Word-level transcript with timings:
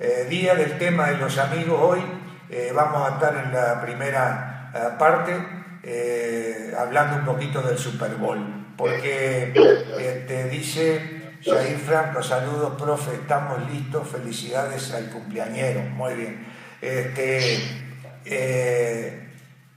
Eh, 0.00 0.26
día 0.30 0.54
del 0.54 0.78
tema 0.78 1.08
de 1.08 1.16
los 1.16 1.38
amigos 1.38 1.76
hoy, 1.82 1.98
eh, 2.50 2.70
vamos 2.72 3.10
a 3.10 3.14
estar 3.14 3.34
en 3.34 3.52
la 3.52 3.80
primera 3.80 4.70
eh, 4.72 4.96
parte 4.96 5.56
hablando 6.78 7.16
un 7.16 7.24
poquito 7.24 7.60
del 7.62 7.76
Super 7.76 8.14
Bowl, 8.14 8.38
porque 8.76 9.52
este, 9.98 10.48
dice 10.48 11.36
Jair 11.44 11.78
Franco, 11.78 12.22
saludos 12.22 12.80
profe, 12.80 13.14
estamos 13.14 13.68
listos, 13.68 14.06
felicidades 14.06 14.94
al 14.94 15.10
cumpleañero, 15.10 15.80
muy 15.80 16.14
bien. 16.14 16.46
Este, 16.80 17.58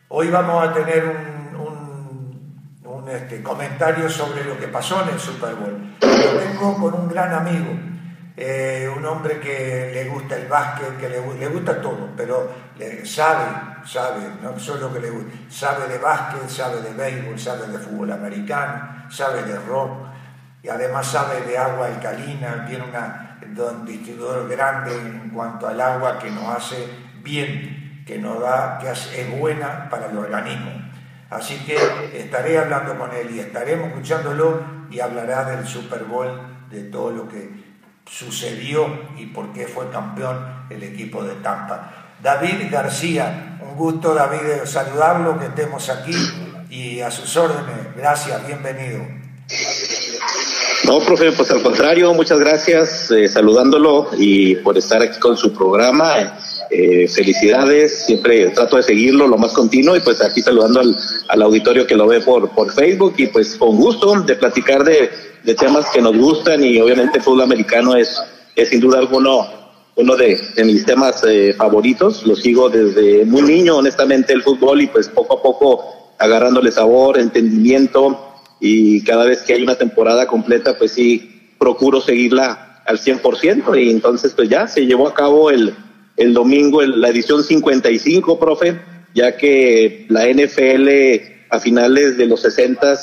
hoy 0.10 0.28
vamos 0.28 0.68
a 0.68 0.74
tener 0.74 1.04
un 1.06 1.42
este, 3.10 3.42
comentarios 3.42 4.14
sobre 4.14 4.44
lo 4.44 4.60
que 4.60 4.68
pasó 4.68 5.02
en 5.04 5.10
el 5.10 5.20
Super 5.20 5.56
Bowl. 5.56 5.96
Lo 6.02 6.40
tengo 6.40 6.78
con 6.78 6.94
un 6.94 7.10
gran 7.10 7.34
amigo, 7.34 7.72
eh, 8.38 8.90
un 8.96 9.06
hombre 9.06 9.40
que 9.40 9.92
le 9.94 10.06
gusta 10.06 10.38
el 10.38 10.48
básquet, 10.48 10.98
que 10.98 11.10
le, 11.10 11.48
gusta 11.48 11.82
todo, 11.82 12.10
pero 12.16 12.50
sabe, 13.04 13.46
sabe, 13.86 14.22
no 14.42 14.58
solo 14.58 14.92
que 14.94 15.00
le 15.00 15.10
gusta, 15.10 15.32
sabe 15.50 15.88
de 15.88 15.98
básquet, 15.98 16.50
sabe 16.50 16.82
de 16.82 16.94
béisbol, 16.94 17.38
sabe 17.38 17.68
de 17.68 17.78
fútbol 17.78 18.12
americano, 18.12 19.06
sabe 19.10 19.44
de 19.44 19.60
rock, 19.60 20.08
y 20.64 20.70
además 20.70 21.08
sabe 21.08 21.42
de 21.42 21.58
agua 21.58 21.88
alcalina, 21.88 22.66
tiene 22.66 22.86
una, 22.86 23.40
un 23.42 23.86
distribuidor 23.86 24.48
grande 24.48 24.96
en 24.96 25.30
cuanto 25.32 25.68
al 25.68 25.82
agua 25.82 26.20
que 26.20 26.30
nos 26.32 26.56
hace 26.56 26.88
bien, 27.24 28.04
que 28.06 28.18
nos 28.18 28.40
da, 28.40 28.78
que 28.80 28.90
es 28.90 29.40
buena 29.40 29.90
para 29.90 30.08
el 30.08 30.18
organismo. 30.18 30.72
Así 31.30 31.58
que 31.66 31.78
estaré 32.14 32.58
hablando 32.58 32.98
con 32.98 33.12
él 33.14 33.32
y 33.32 33.40
estaremos 33.40 33.88
escuchándolo 33.88 34.62
y 34.90 35.00
hablará 35.00 35.46
del 35.46 35.66
Super 35.66 36.04
Bowl, 36.04 36.30
de 36.70 36.84
todo 36.84 37.12
lo 37.12 37.28
que 37.28 37.50
sucedió 38.12 38.88
y 39.18 39.28
por 39.28 39.54
qué 39.54 39.68
fue 39.68 39.90
campeón 39.90 40.66
el 40.70 40.84
equipo 40.84 41.24
de 41.24 41.36
Tampa. 41.36 42.16
David 42.22 42.70
García, 42.70 43.58
un 43.62 43.76
gusto 43.76 44.14
David 44.14 44.66
saludarlo, 44.66 45.40
que 45.40 45.46
estemos 45.46 45.90
aquí 45.90 46.16
y 46.70 47.00
a 47.00 47.10
sus 47.10 47.36
órdenes. 47.38 47.96
Gracias, 47.96 48.46
bienvenido. 48.46 49.00
No, 50.84 51.00
profe, 51.00 51.32
pues 51.32 51.52
al 51.52 51.62
contrario, 51.62 52.14
muchas 52.14 52.40
gracias 52.40 53.12
eh, 53.12 53.28
saludándolo 53.28 54.10
y 54.18 54.56
por 54.58 54.78
estar 54.78 55.02
aquí 55.02 55.20
con 55.20 55.38
su 55.38 55.54
programa 55.54 56.38
eh, 56.74 57.06
felicidades, 57.10 58.06
siempre 58.06 58.48
trato 58.52 58.78
de 58.78 58.84
seguirlo 58.84 59.28
lo 59.28 59.38
más 59.38 59.52
continuo 59.52 59.94
y 59.98 60.00
pues 60.00 60.22
aquí 60.22 60.42
saludando 60.42 60.80
al, 60.80 60.96
al 61.28 61.42
auditorio 61.42 61.86
que 61.86 61.98
lo 61.98 62.08
ve 62.08 62.22
por, 62.22 62.50
por 62.52 62.72
Facebook 62.72 63.14
y 63.18 63.28
pues 63.28 63.56
con 63.58 63.76
gusto 63.76 64.22
de 64.22 64.36
platicar 64.38 64.86
de, 64.86 65.10
temas 65.60 65.88
que 65.94 66.02
nos 66.02 66.16
gustan 66.16 66.64
y 66.64 66.80
obviamente 66.80 67.18
el 67.18 67.24
fútbol 67.26 67.42
americano 67.42 67.98
es, 67.98 68.16
es 68.56 68.70
sin 68.70 68.80
duda 68.80 69.00
alguno 69.00 69.50
uno 69.98 70.16
de, 70.16 70.40
de 70.56 70.64
mis 70.64 70.86
temas 70.86 71.22
eh, 71.28 71.54
favoritos, 71.58 72.26
lo 72.26 72.38
sigo 72.38 72.70
desde 72.70 73.26
muy 73.26 73.42
niño 73.42 73.76
honestamente 73.76 74.32
el 74.32 74.42
fútbol 74.42 74.82
y 74.82 74.88
pues 74.88 75.10
poco 75.10 75.40
a 75.40 75.42
poco 75.42 76.14
agarrándole 76.20 76.72
sabor, 76.72 77.20
entendimiento 77.20 78.18
y 78.62 79.04
cada 79.04 79.26
vez 79.26 79.42
que 79.42 79.56
hay 79.56 79.64
una 79.64 79.76
temporada 79.76 80.26
completa 80.26 80.78
pues 80.78 80.94
sí 80.94 81.52
procuro 81.60 82.00
seguirla 82.00 82.82
al 82.86 82.98
100% 82.98 83.84
y 83.84 83.92
entonces 83.92 84.32
pues 84.34 84.48
ya 84.48 84.68
se 84.68 84.86
llevó 84.86 85.10
a 85.10 85.14
cabo 85.14 85.52
el 85.52 85.76
el 86.22 86.34
domingo 86.34 86.82
la 86.84 87.10
edición 87.10 87.44
55, 87.44 88.40
profe, 88.40 88.80
ya 89.14 89.36
que 89.38 90.06
la 90.10 90.28
NFL 90.28 90.88
a 91.50 91.60
finales 91.60 92.18
de 92.18 92.28
los 92.28 92.42
60 92.42 92.96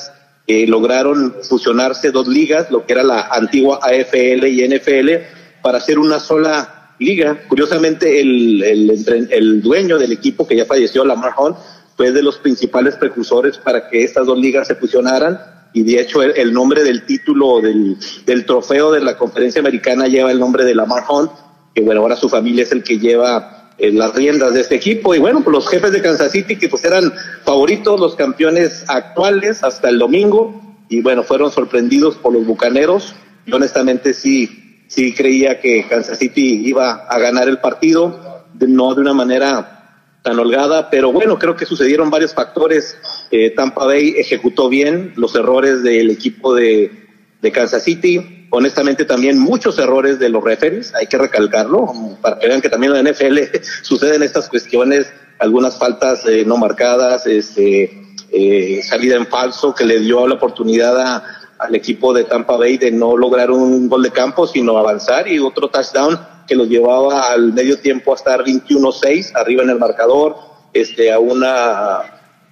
eh, 0.47 0.67
lograron 0.67 1.35
fusionarse 1.43 2.11
dos 2.11 2.29
ligas, 2.29 2.71
lo 2.71 2.87
que 2.87 2.93
era 2.93 3.03
la 3.03 3.29
antigua 3.29 3.81
AFL 3.83 4.47
y 4.47 4.67
NFL, 4.69 5.11
para 5.63 5.79
hacer 5.79 5.99
una 5.99 6.21
sola 6.21 6.95
liga. 7.01 7.43
Curiosamente, 7.49 8.21
el, 8.21 8.63
el, 8.63 9.29
el 9.31 9.63
dueño 9.63 9.99
del 9.99 10.13
equipo 10.13 10.47
que 10.47 10.57
ya 10.57 10.65
falleció, 10.65 11.05
Lamar 11.05 11.35
Hunt, 11.37 11.57
fue 11.97 12.13
de 12.13 12.23
los 12.23 12.39
principales 12.39 12.95
precursores 12.95 13.59
para 13.59 13.89
que 13.89 14.05
estas 14.05 14.27
dos 14.27 14.39
ligas 14.39 14.69
se 14.69 14.77
fusionaran 14.77 15.41
y 15.73 15.83
de 15.83 16.01
hecho 16.01 16.23
el, 16.23 16.53
nombre 16.53 16.83
del 16.85 17.05
título 17.05 17.61
del, 17.61 17.97
del, 18.25 18.47
trofeo 18.47 18.93
de 18.93 19.01
la 19.01 19.19
conferencia 19.19 19.61
americana 19.61 20.07
lleva 20.07 20.31
el 20.31 20.39
nombre 20.39 20.65
de 20.65 20.75
Lamar 20.75 21.05
Hunt 21.09 21.31
que 21.79 21.85
bueno, 21.85 22.01
ahora 22.01 22.17
su 22.17 22.29
familia 22.29 22.65
es 22.65 22.73
el 22.73 22.83
que 22.83 22.99
lleva 22.99 23.71
eh, 23.79 23.93
las 23.93 24.13
riendas 24.13 24.53
de 24.53 24.63
este 24.63 24.75
equipo. 24.75 25.15
Y 25.15 25.21
bueno, 25.21 25.43
pues 25.43 25.55
los 25.55 25.69
jefes 25.69 25.93
de 25.93 26.03
Kansas 26.03 26.33
City, 26.33 26.57
que 26.57 26.69
pues 26.69 26.85
eran 26.85 27.13
favoritos, 27.45 28.01
los 28.01 28.17
campeones 28.17 28.85
actuales 28.89 29.63
hasta 29.63 29.89
el 29.89 30.01
domingo, 30.01 30.61
y 30.89 31.03
bueno, 31.03 31.23
fueron 31.23 31.53
sorprendidos 31.53 32.17
por 32.17 32.33
los 32.33 32.45
bucaneros. 32.45 33.15
Yo 33.47 33.57
honestamente 33.57 34.13
sí, 34.13 34.83
sí 34.89 35.15
creía 35.15 35.61
que 35.61 35.87
Kansas 35.89 36.19
City 36.19 36.63
iba 36.67 37.07
a 37.07 37.19
ganar 37.21 37.49
el 37.49 37.59
partido, 37.59 38.45
no 38.59 38.95
de 38.97 39.01
una 39.01 39.15
manera 39.15 40.11
tan 40.23 40.37
holgada, 40.37 40.91
pero 40.91 41.13
bueno, 41.13 41.39
creo 41.39 41.55
que 41.55 41.65
sucedieron 41.65 42.11
varios 42.11 42.35
factores. 42.35 42.99
Eh, 43.31 43.51
Tampa 43.51 43.85
Bay 43.85 44.15
ejecutó 44.17 44.69
bien 44.69 45.13
los 45.15 45.33
errores 45.37 45.85
del 45.85 46.11
equipo 46.11 46.57
de 46.57 46.91
Kansas 47.53 47.85
City 47.85 48.38
honestamente 48.51 49.05
también 49.05 49.39
muchos 49.39 49.79
errores 49.79 50.19
de 50.19 50.29
los 50.29 50.43
referees, 50.43 50.95
hay 50.95 51.07
que 51.07 51.19
recalcarlo, 51.19 51.93
para 52.21 52.39
que 52.39 52.49
vean 52.49 52.61
que 52.61 52.69
también 52.69 52.95
en 52.95 53.05
la 53.05 53.11
NFL 53.11 53.39
suceden 53.83 54.23
estas 54.23 54.49
cuestiones, 54.49 55.13
algunas 55.39 55.79
faltas 55.79 56.27
eh, 56.27 56.45
no 56.47 56.57
marcadas, 56.57 57.27
este, 57.27 58.03
eh, 58.31 58.81
salida 58.83 59.17
en 59.17 59.27
falso 59.27 59.75
que 59.75 59.85
le 59.85 60.01
dio 60.01 60.27
la 60.27 60.35
oportunidad 60.35 61.23
al 61.59 61.75
equipo 61.75 62.13
de 62.13 62.25
Tampa 62.25 62.57
Bay 62.57 62.79
de 62.79 62.91
no 62.91 63.17
lograr 63.17 63.51
un 63.51 63.89
gol 63.89 64.03
de 64.03 64.11
campo, 64.11 64.47
sino 64.47 64.79
avanzar 64.79 65.29
y 65.29 65.39
otro 65.39 65.69
touchdown 65.69 66.19
que 66.47 66.55
los 66.55 66.69
llevaba 66.69 67.31
al 67.33 67.53
medio 67.53 67.79
tiempo 67.79 68.13
a 68.13 68.17
estar 68.17 68.43
21-6 68.43 69.33
arriba 69.35 69.63
en 69.63 69.71
el 69.71 69.79
marcador, 69.79 70.37
este, 70.73 71.13
a 71.13 71.19
una 71.19 72.01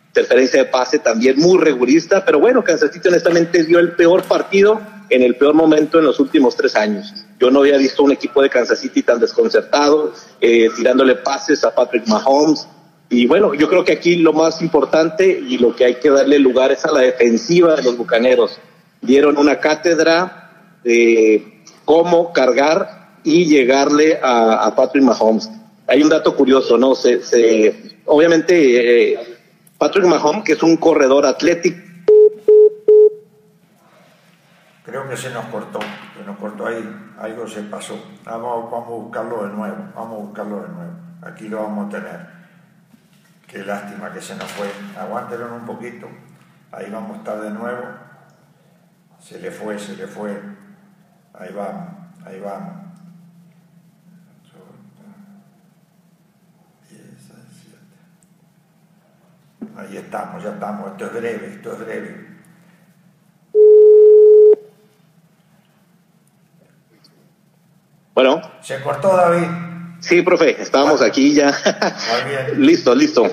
interferencia 0.09 0.65
de 0.65 0.69
pase 0.71 0.99
también 0.99 1.39
muy 1.39 1.59
rigurista, 1.59 2.25
pero 2.25 2.39
bueno, 2.39 2.65
Kansas 2.65 2.91
City 2.93 3.09
honestamente 3.09 3.65
dio 3.65 3.78
el 3.78 3.93
peor 3.93 4.23
partido 4.23 4.81
en 5.09 5.22
el 5.22 5.37
peor 5.37 5.55
momento 5.55 5.99
en 5.99 6.05
los 6.05 6.21
últimos 6.21 6.56
tres 6.56 6.75
años. 6.77 7.12
Yo 7.39 7.50
no 7.50 7.61
había 7.61 7.77
visto 7.77 8.03
un 8.03 8.12
equipo 8.12 8.43
de 8.43 8.50
Kansas 8.50 8.81
City 8.81 9.03
tan 9.03 9.21
desconcertado, 9.21 10.12
eh, 10.41 10.69
tirándole 10.75 11.17
pases 11.17 11.65
a 11.65 11.75
Patrick 11.75 12.06
Mahomes. 12.06 12.67
Y 13.09 13.27
bueno, 13.27 13.55
yo 13.55 13.69
creo 13.69 13.84
que 13.84 13.93
aquí 13.93 14.16
lo 14.16 14.33
más 14.33 14.61
importante 14.62 15.27
y 15.27 15.59
lo 15.59 15.75
que 15.77 15.84
hay 15.84 15.95
que 15.97 16.11
darle 16.11 16.39
lugar 16.39 16.72
es 16.72 16.84
a 16.84 16.93
la 16.93 17.00
defensiva 17.00 17.77
de 17.77 17.83
los 17.83 17.97
Bucaneros. 17.97 18.59
Dieron 19.00 19.37
una 19.39 19.61
cátedra 19.61 20.78
de 20.83 21.62
cómo 21.84 22.33
cargar 22.33 23.21
y 23.22 23.47
llegarle 23.47 24.19
a, 24.22 24.75
Patrick 24.75 25.05
Mahomes. 25.05 25.50
Hay 25.87 26.03
un 26.03 26.09
dato 26.09 26.34
curioso, 26.34 26.78
¿no? 26.78 26.95
Se, 26.95 27.22
se 27.22 27.97
obviamente, 28.06 29.12
eh, 29.12 29.19
Patrick 29.78 30.06
Mahomes, 30.06 30.45
que 30.45 30.53
es 30.53 30.62
un 30.62 30.77
corredor 30.77 31.27
atlético, 31.27 31.85
Creo 34.97 35.11
que 35.11 35.17
se 35.19 35.31
nos 35.31 35.45
cortó, 35.49 35.79
se 36.17 36.25
nos 36.25 36.39
cortó 36.39 36.69
ahí, 36.69 37.12
algo 37.19 37.47
se 37.47 37.61
pasó. 37.65 38.03
Vamos, 38.25 38.71
vamos 38.71 38.87
a 38.87 38.91
buscarlo 38.93 39.47
de 39.47 39.53
nuevo, 39.55 39.77
vamos 39.95 40.12
a 40.15 40.23
buscarlo 40.23 40.62
de 40.62 40.69
nuevo. 40.69 40.93
Aquí 41.21 41.51
lo 41.51 41.65
vamos 41.65 41.89
a 41.89 41.99
tener. 41.99 42.27
Qué 43.47 43.62
lástima 43.62 44.11
que 44.11 44.23
se 44.23 44.34
nos 44.37 44.51
fue. 44.53 44.67
Aguántelo 44.99 45.55
un 45.55 45.67
poquito. 45.67 46.09
Ahí 46.73 46.89
vamos 46.91 47.11
a 47.11 47.19
estar 47.19 47.41
de 47.43 47.51
nuevo. 47.51 47.83
Se 49.21 49.39
le 49.39 49.51
fue, 49.51 49.79
se 49.79 49.97
le 49.97 50.07
fue. 50.07 50.31
Ahí 51.34 51.53
vamos, 51.53 51.91
ahí 52.25 52.41
vamos. 52.41 52.87
Ahí 59.77 59.95
estamos, 59.99 60.43
ya 60.43 60.53
estamos. 60.53 60.93
Esto 60.93 61.05
es 61.05 61.13
breve, 61.13 61.49
esto 61.49 61.73
es 61.75 61.81
breve. 61.81 62.25
Bueno. 68.16 68.41
¿Se 68.63 68.80
cortó, 68.80 69.15
David? 69.15 69.47
Sí, 70.01 70.22
profe, 70.22 70.63
estábamos 70.63 71.03
aquí 71.03 71.34
ya. 71.34 71.54
listo, 72.57 72.95
listo. 72.95 73.27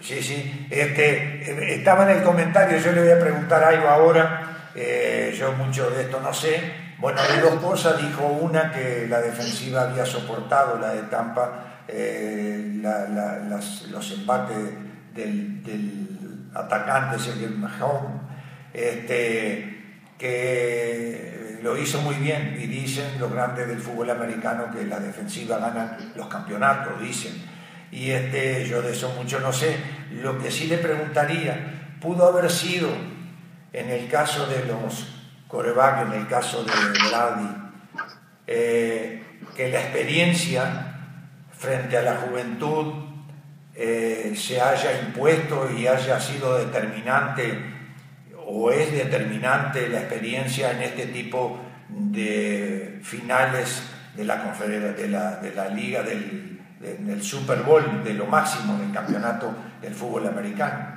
Sí, 0.00 0.20
sí. 0.20 0.66
Este, 0.72 1.76
estaba 1.76 2.10
en 2.10 2.18
el 2.18 2.24
comentario, 2.24 2.76
yo 2.78 2.90
le 2.90 3.02
voy 3.02 3.12
a 3.12 3.20
preguntar 3.20 3.62
algo 3.62 3.86
ahora. 3.86 4.72
Eh, 4.74 5.32
yo 5.38 5.52
mucho 5.52 5.88
de 5.90 6.02
esto 6.02 6.20
no 6.20 6.34
sé. 6.34 6.60
Bueno, 6.98 7.20
de 7.22 7.42
dos 7.42 7.62
cosas. 7.62 7.96
Dijo 8.02 8.26
una 8.26 8.72
que 8.72 9.06
la 9.08 9.20
defensiva 9.20 9.82
había 9.82 10.04
soportado, 10.04 10.80
la 10.80 10.94
de 10.94 11.02
Tampa, 11.02 11.84
eh, 11.86 12.82
los 13.88 14.10
empates 14.10 14.56
del, 15.14 15.62
del 15.62 16.50
atacante, 16.52 17.18
el 17.40 17.56
Mahomes. 17.56 18.20
Este, 18.72 19.73
que 20.18 21.58
lo 21.62 21.76
hizo 21.78 22.00
muy 22.02 22.14
bien 22.16 22.58
y 22.60 22.66
dicen 22.66 23.18
los 23.18 23.32
grandes 23.32 23.66
del 23.66 23.80
fútbol 23.80 24.10
americano 24.10 24.70
que 24.72 24.84
la 24.84 25.00
defensiva 25.00 25.58
gana 25.58 25.96
los 26.14 26.28
campeonatos, 26.28 27.00
dicen. 27.00 27.32
Y 27.90 28.10
este, 28.10 28.68
yo 28.68 28.82
de 28.82 28.92
eso 28.92 29.14
mucho 29.16 29.40
no 29.40 29.52
sé. 29.52 29.76
Lo 30.10 30.38
que 30.38 30.50
sí 30.50 30.66
le 30.66 30.78
preguntaría, 30.78 31.96
pudo 32.00 32.26
haber 32.26 32.50
sido 32.50 32.88
en 33.72 33.90
el 33.90 34.08
caso 34.08 34.46
de 34.46 34.64
los 34.66 35.06
corebacks, 35.48 36.12
en 36.12 36.20
el 36.20 36.28
caso 36.28 36.64
de 36.64 36.72
Brady, 37.08 37.56
eh, 38.46 39.22
que 39.56 39.68
la 39.70 39.80
experiencia 39.80 40.96
frente 41.56 41.96
a 41.96 42.02
la 42.02 42.16
juventud 42.16 42.92
eh, 43.74 44.34
se 44.36 44.60
haya 44.60 45.00
impuesto 45.00 45.70
y 45.70 45.86
haya 45.86 46.20
sido 46.20 46.58
determinante 46.58 47.73
o 48.46 48.70
es 48.70 48.92
determinante 48.92 49.88
la 49.88 50.00
experiencia 50.00 50.72
en 50.72 50.82
este 50.82 51.06
tipo 51.06 51.58
de 51.88 53.00
finales 53.02 53.82
de 54.16 54.24
la, 54.24 54.54
de 54.96 55.08
la, 55.08 55.36
de 55.36 55.54
la 55.54 55.68
liga 55.68 56.02
del, 56.02 56.60
del 56.80 57.22
Super 57.22 57.62
Bowl, 57.62 58.02
de 58.04 58.14
lo 58.14 58.26
máximo 58.26 58.78
del 58.78 58.92
campeonato 58.92 59.54
del 59.80 59.94
fútbol 59.94 60.26
americano. 60.26 60.94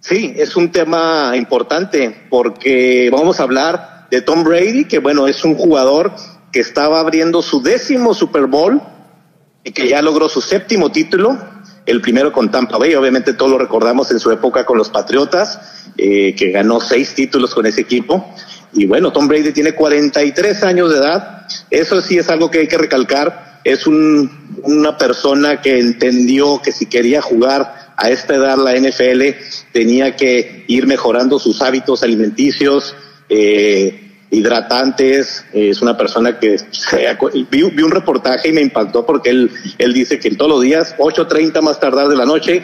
Sí, 0.00 0.34
es 0.36 0.56
un 0.56 0.70
tema 0.70 1.32
importante 1.36 2.26
porque 2.30 3.10
vamos 3.12 3.40
a 3.40 3.42
hablar 3.42 4.06
de 4.10 4.22
Tom 4.22 4.44
Brady, 4.44 4.84
que 4.86 5.00
bueno, 5.00 5.26
es 5.26 5.44
un 5.44 5.54
jugador 5.54 6.12
que 6.52 6.60
estaba 6.60 7.00
abriendo 7.00 7.42
su 7.42 7.62
décimo 7.62 8.14
Super 8.14 8.46
Bowl 8.46 8.80
y 9.64 9.72
que 9.72 9.88
ya 9.88 10.00
logró 10.00 10.28
su 10.28 10.40
séptimo 10.40 10.90
título, 10.90 11.36
el 11.88 12.02
primero 12.02 12.32
con 12.32 12.50
Tampa 12.50 12.76
Bay, 12.76 12.94
obviamente 12.94 13.32
todos 13.32 13.50
lo 13.50 13.58
recordamos 13.58 14.10
en 14.10 14.20
su 14.20 14.30
época 14.30 14.66
con 14.66 14.76
los 14.76 14.90
Patriotas, 14.90 15.58
eh, 15.96 16.34
que 16.36 16.50
ganó 16.50 16.80
seis 16.80 17.14
títulos 17.14 17.54
con 17.54 17.64
ese 17.64 17.80
equipo. 17.80 18.34
Y 18.74 18.84
bueno, 18.84 19.10
Tom 19.10 19.26
Brady 19.26 19.52
tiene 19.52 19.72
43 19.72 20.62
años 20.64 20.92
de 20.92 20.98
edad, 20.98 21.46
eso 21.70 22.00
sí 22.02 22.18
es 22.18 22.28
algo 22.28 22.50
que 22.50 22.58
hay 22.58 22.68
que 22.68 22.76
recalcar, 22.76 23.60
es 23.64 23.86
un, 23.86 24.60
una 24.64 24.98
persona 24.98 25.62
que 25.62 25.78
entendió 25.78 26.60
que 26.62 26.72
si 26.72 26.84
quería 26.84 27.22
jugar 27.22 27.94
a 27.96 28.10
esta 28.10 28.34
edad 28.34 28.58
la 28.58 28.76
NFL 28.76 29.22
tenía 29.72 30.14
que 30.14 30.66
ir 30.68 30.86
mejorando 30.86 31.38
sus 31.38 31.62
hábitos 31.62 32.02
alimenticios, 32.02 32.94
eh, 33.30 34.07
hidratantes, 34.30 35.44
es 35.52 35.80
una 35.80 35.96
persona 35.96 36.38
que 36.38 36.56
vi, 37.50 37.62
un 37.62 37.90
reportaje 37.90 38.48
y 38.48 38.52
me 38.52 38.60
impactó 38.60 39.06
porque 39.06 39.30
él, 39.30 39.50
él 39.78 39.92
dice 39.92 40.18
que 40.18 40.30
todos 40.32 40.50
los 40.50 40.62
días, 40.62 40.94
8.30 40.98 41.62
más 41.62 41.80
tardar 41.80 42.08
de 42.08 42.16
la 42.16 42.26
noche, 42.26 42.62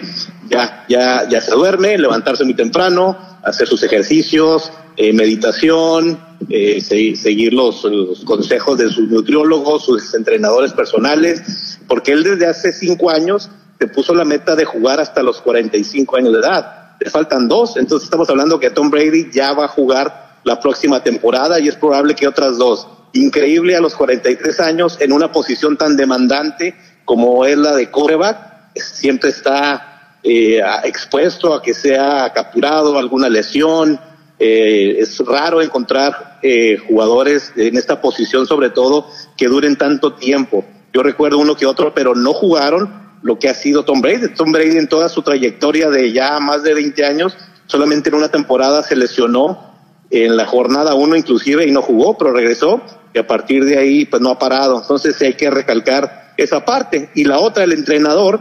ya, 0.49 0.85
ya, 0.89 1.27
ya 1.29 1.41
se 1.41 1.53
duerme, 1.53 1.97
levantarse 1.97 2.45
muy 2.45 2.55
temprano, 2.55 3.17
hacer 3.43 3.67
sus 3.67 3.83
ejercicios, 3.83 4.73
eh, 4.97 5.13
meditación, 5.13 6.19
eh, 6.49 6.81
seguir 6.81 7.53
los, 7.55 7.85
los, 7.85 8.25
consejos 8.25 8.79
de 8.79 8.89
sus 8.91 9.09
nutriólogos, 9.09 9.85
sus 9.85 10.15
entrenadores 10.15 10.73
personales, 10.73 11.79
porque 11.89 12.13
él 12.13 12.23
desde 12.25 12.47
hace 12.47 12.73
cinco 12.73 13.11
años 13.11 13.51
se 13.79 13.89
puso 13.89 14.15
la 14.15 14.25
meta 14.25 14.55
de 14.55 14.65
jugar 14.65 15.01
hasta 15.01 15.23
los 15.23 15.41
45 15.41 16.17
años 16.17 16.33
de 16.33 16.41
edad. 16.41 16.97
Le 17.01 17.11
faltan 17.11 17.49
dos, 17.49 17.77
entonces 17.77 18.05
estamos 18.05 18.29
hablando 18.31 18.61
que 18.61 18.71
Tom 18.71 18.91
Brady 18.91 19.31
ya 19.33 19.53
va 19.53 19.65
a 19.65 19.69
jugar 19.69 20.24
la 20.45 20.61
próxima 20.61 21.03
temporada 21.03 21.59
y 21.59 21.69
es 21.69 21.77
probable 21.77 22.15
que 22.15 22.29
otras 22.29 22.59
dos. 22.59 22.87
Increíble 23.13 23.77
a 23.77 23.81
los 23.81 23.95
43 23.95 24.61
años 24.61 24.99
en 25.01 25.13
una 25.13 25.33
posición 25.33 25.77
tan 25.77 25.97
demandante 25.97 26.75
como 27.05 27.45
es 27.45 27.57
la 27.57 27.75
de 27.75 27.91
coreback, 27.91 28.73
siempre 28.77 29.31
está 29.31 30.19
eh, 30.23 30.61
expuesto 30.85 31.53
a 31.55 31.63
que 31.63 31.75
sea 31.75 32.33
capturado 32.35 32.99
alguna 32.99 33.29
lesión. 33.29 34.01
Eh, 34.39 34.97
es 34.99 35.19
raro 35.21 35.63
encontrar 35.63 36.39
eh, 36.43 36.79
jugadores 36.89 37.53
en 37.57 37.77
esta 37.77 38.01
posición, 38.01 38.47
sobre 38.47 38.71
todo, 38.71 39.09
que 39.37 39.49
duren 39.49 39.77
tanto 39.77 40.15
tiempo. 40.15 40.65
Yo 40.93 41.03
recuerdo 41.03 41.39
uno 41.39 41.57
que 41.57 41.67
otro, 41.67 41.95
pero 41.95 42.15
no 42.15 42.33
jugaron 42.33 43.19
lo 43.23 43.39
que 43.39 43.49
ha 43.49 43.55
sido 43.55 43.85
Tom 43.85 44.01
Brady. 44.01 44.35
Tom 44.35 44.51
Brady 44.51 44.79
en 44.79 44.89
toda 44.89 45.09
su 45.09 45.23
trayectoria 45.23 45.91
de 45.91 46.13
ya 46.13 46.41
más 46.41 46.63
de 46.63 46.75
20 46.75 47.05
años, 47.05 47.37
solamente 47.67 48.09
en 48.09 48.17
una 48.17 48.29
temporada 48.29 48.83
se 48.83 48.97
lesionó 48.97 49.74
en 50.23 50.37
la 50.37 50.47
jornada 50.47 50.95
uno 50.95 51.17
inclusive 51.17 51.67
y 51.67 51.73
no 51.73 51.83
jugó, 51.83 52.17
pero 52.17 52.33
regresó 52.33 52.81
y 53.13 53.19
a 53.19 53.27
partir 53.27 53.65
de 53.65 53.79
ahí 53.79 54.05
pues 54.05 54.23
no 54.23 54.31
ha 54.31 54.39
parado. 54.39 54.81
Entonces 54.81 55.21
hay 55.23 55.35
que 55.35 55.51
recalcar 55.51 56.33
esa 56.37 56.65
parte. 56.65 57.11
Y 57.15 57.25
la 57.25 57.39
otra, 57.39 57.65
el 57.65 57.73
entrenador 57.73 58.41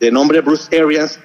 de 0.00 0.10
nombre 0.10 0.40
Bruce 0.40 0.76
Arians, 0.76 1.20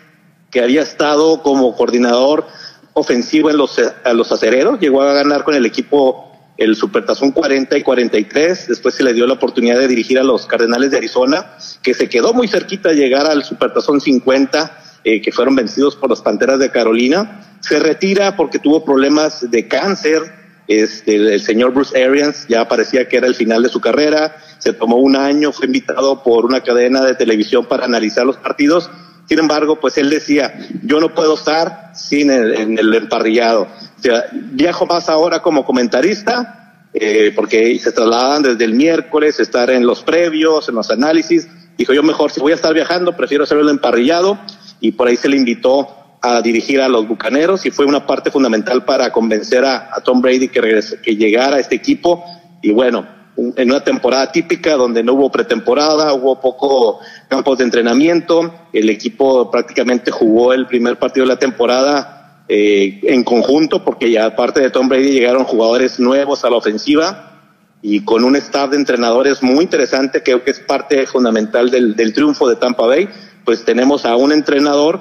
que 0.52 0.62
había 0.62 0.82
estado 0.82 1.42
como 1.42 1.76
coordinador 1.76 2.46
ofensivo 2.94 3.50
en 3.50 3.58
los, 3.58 3.80
a 3.80 4.14
los 4.14 4.32
acereros, 4.32 4.80
llegó 4.80 5.02
a 5.02 5.14
ganar 5.14 5.44
con 5.44 5.56
el 5.56 5.66
equipo 5.66 6.28
el 6.58 6.76
Supertazón 6.76 7.32
40 7.32 7.78
y 7.78 7.84
43, 7.84 8.68
después 8.68 8.96
se 8.96 9.04
le 9.04 9.14
dio 9.14 9.28
la 9.28 9.34
oportunidad 9.34 9.78
de 9.78 9.88
dirigir 9.88 10.18
a 10.18 10.24
los 10.24 10.48
Cardenales 10.48 10.90
de 10.90 10.98
Arizona, 10.98 11.56
que 11.84 11.94
se 11.94 12.10
quedó 12.10 12.34
muy 12.34 12.48
cerquita 12.48 12.90
de 12.90 12.96
llegar 12.96 13.28
al 13.28 13.44
Supertazón 13.44 14.02
50, 14.02 14.80
eh, 15.04 15.22
que 15.22 15.32
fueron 15.32 15.56
vencidos 15.56 15.96
por 15.96 16.10
las 16.10 16.22
Panteras 16.22 16.60
de 16.60 16.72
Carolina, 16.72 17.58
se 17.62 17.80
retira 17.80 18.36
porque 18.36 18.60
tuvo 18.60 18.84
problemas 18.84 19.50
de 19.50 19.68
cáncer. 19.68 20.22
Este, 20.68 21.16
el 21.16 21.42
señor 21.42 21.74
Bruce 21.74 22.02
Arians 22.02 22.46
ya 22.50 22.68
parecía 22.68 23.08
que 23.08 23.18
era 23.18 23.28
el 23.28 23.36
final 23.36 23.64
de 23.64 23.70
su 23.70 23.80
carrera. 23.80 24.38
Se 24.60 24.74
tomó 24.74 24.98
un 24.98 25.16
año, 25.16 25.52
fue 25.52 25.68
invitado 25.68 26.24
por 26.24 26.46
una 26.46 26.62
cadena 26.62 27.02
de 27.06 27.16
televisión 27.16 27.66
para 27.66 27.86
analizar 27.86 28.26
los 28.26 28.38
partidos. 28.38 28.90
Sin 29.28 29.40
embargo, 29.40 29.80
pues 29.80 29.98
él 29.98 30.10
decía, 30.10 30.58
yo 30.84 31.00
no 31.00 31.14
puedo 31.14 31.36
estar 31.36 31.92
sin 31.94 32.32
el, 32.32 32.54
en 32.54 32.78
el 32.78 32.94
emparrillado. 32.94 33.64
O 33.98 34.02
sea, 34.02 34.26
viajo 34.32 34.86
más 34.86 35.10
ahora 35.10 35.42
como 35.42 35.66
comentarista, 35.66 36.86
eh, 36.94 37.34
porque 37.36 37.78
se 37.80 37.92
trasladan 37.92 38.44
desde 38.44 38.64
el 38.64 38.74
miércoles, 38.74 39.40
estar 39.40 39.70
en 39.70 39.86
los 39.86 40.02
previos, 40.02 40.70
en 40.70 40.76
los 40.76 40.90
análisis. 40.90 41.48
Dijo, 41.78 41.94
yo 41.94 42.04
mejor, 42.04 42.32
si 42.32 42.40
voy 42.40 42.54
a 42.54 42.56
estar 42.56 42.74
viajando, 42.74 43.16
prefiero 43.16 43.44
hacerlo 43.44 43.70
emparrillado. 43.70 44.40
Y 44.80 44.92
por 44.92 45.08
ahí 45.08 45.16
se 45.16 45.30
le 45.30 45.38
invitó 45.38 45.88
a 46.22 46.42
dirigir 46.42 46.82
a 46.82 46.90
los 46.90 47.08
Bucaneros 47.08 47.66
y 47.66 47.72
fue 47.72 47.86
una 47.86 48.06
parte 48.06 48.32
fundamental 48.32 48.84
para 48.86 49.12
convencer 49.12 49.64
a, 49.66 49.92
Tom 50.04 50.22
Brady 50.22 50.50
que, 50.50 50.82
que 51.04 51.16
llegara 51.16 51.58
a 51.58 51.60
este 51.60 51.76
equipo. 51.76 52.24
Y 52.62 52.72
bueno, 52.72 53.06
en 53.38 53.70
una 53.70 53.84
temporada 53.84 54.32
típica 54.32 54.76
donde 54.76 55.04
no 55.04 55.14
hubo 55.14 55.32
pretemporada, 55.32 56.14
hubo 56.14 56.40
poco 56.42 57.00
campos 57.28 57.60
de 57.60 57.66
entrenamiento, 57.66 58.54
el 58.74 58.90
equipo 58.90 59.52
prácticamente 59.52 60.12
jugó 60.12 60.54
el 60.54 60.66
primer 60.66 60.98
partido 60.98 61.26
de 61.26 61.34
la 61.34 61.40
temporada 61.40 62.44
eh, 62.50 63.00
en 63.04 63.24
conjunto 63.24 63.84
porque 63.84 64.10
ya 64.10 64.26
aparte 64.26 64.62
de 64.62 64.72
Tom 64.72 64.90
Brady 64.90 65.12
llegaron 65.12 65.44
jugadores 65.44 66.00
nuevos 66.00 66.44
a 66.46 66.50
la 66.50 66.58
ofensiva 66.58 67.42
y 67.82 68.04
con 68.04 68.24
un 68.24 68.36
staff 68.38 68.72
de 68.72 68.78
entrenadores 68.78 69.44
muy 69.44 69.64
interesante, 69.64 70.24
creo 70.24 70.44
que 70.44 70.52
es 70.52 70.60
parte 70.60 71.06
fundamental 71.06 71.70
del, 71.70 71.96
del 71.96 72.12
triunfo 72.14 72.50
de 72.50 72.56
Tampa 72.56 72.88
Bay, 72.88 73.08
pues 73.48 73.64
tenemos 73.64 74.06
a 74.06 74.18
un 74.18 74.34
entrenador 74.34 75.00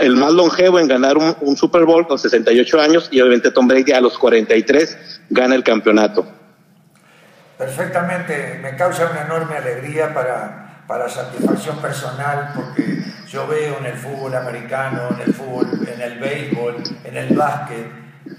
el 0.00 0.16
más 0.16 0.32
longevo 0.32 0.80
en 0.80 0.88
ganar 0.88 1.16
un, 1.16 1.56
Super 1.56 1.84
Bowl 1.84 2.04
con 2.08 2.18
68 2.18 2.80
años 2.80 3.08
y 3.12 3.20
obviamente 3.20 3.52
Tom 3.52 3.68
Brady 3.68 3.92
a 3.92 4.00
los 4.00 4.18
43 4.18 5.20
gana 5.30 5.54
el 5.54 5.62
campeonato. 5.62 6.26
Perfectamente, 7.56 8.58
me 8.60 8.74
causa 8.74 9.08
una 9.08 9.22
enorme 9.22 9.56
alegría 9.56 10.12
para, 10.12 10.82
para 10.88 11.08
satisfacción 11.08 11.78
personal 11.78 12.54
porque 12.56 13.04
yo 13.28 13.46
veo 13.46 13.78
en 13.78 13.86
el 13.86 13.96
fútbol 13.96 14.34
americano, 14.34 15.02
en 15.12 15.20
el 15.20 15.32
fútbol, 15.32 15.68
en 15.86 16.00
el 16.00 16.18
béisbol, 16.18 16.82
en 17.04 17.16
el 17.16 17.36
básquet, 17.36 17.86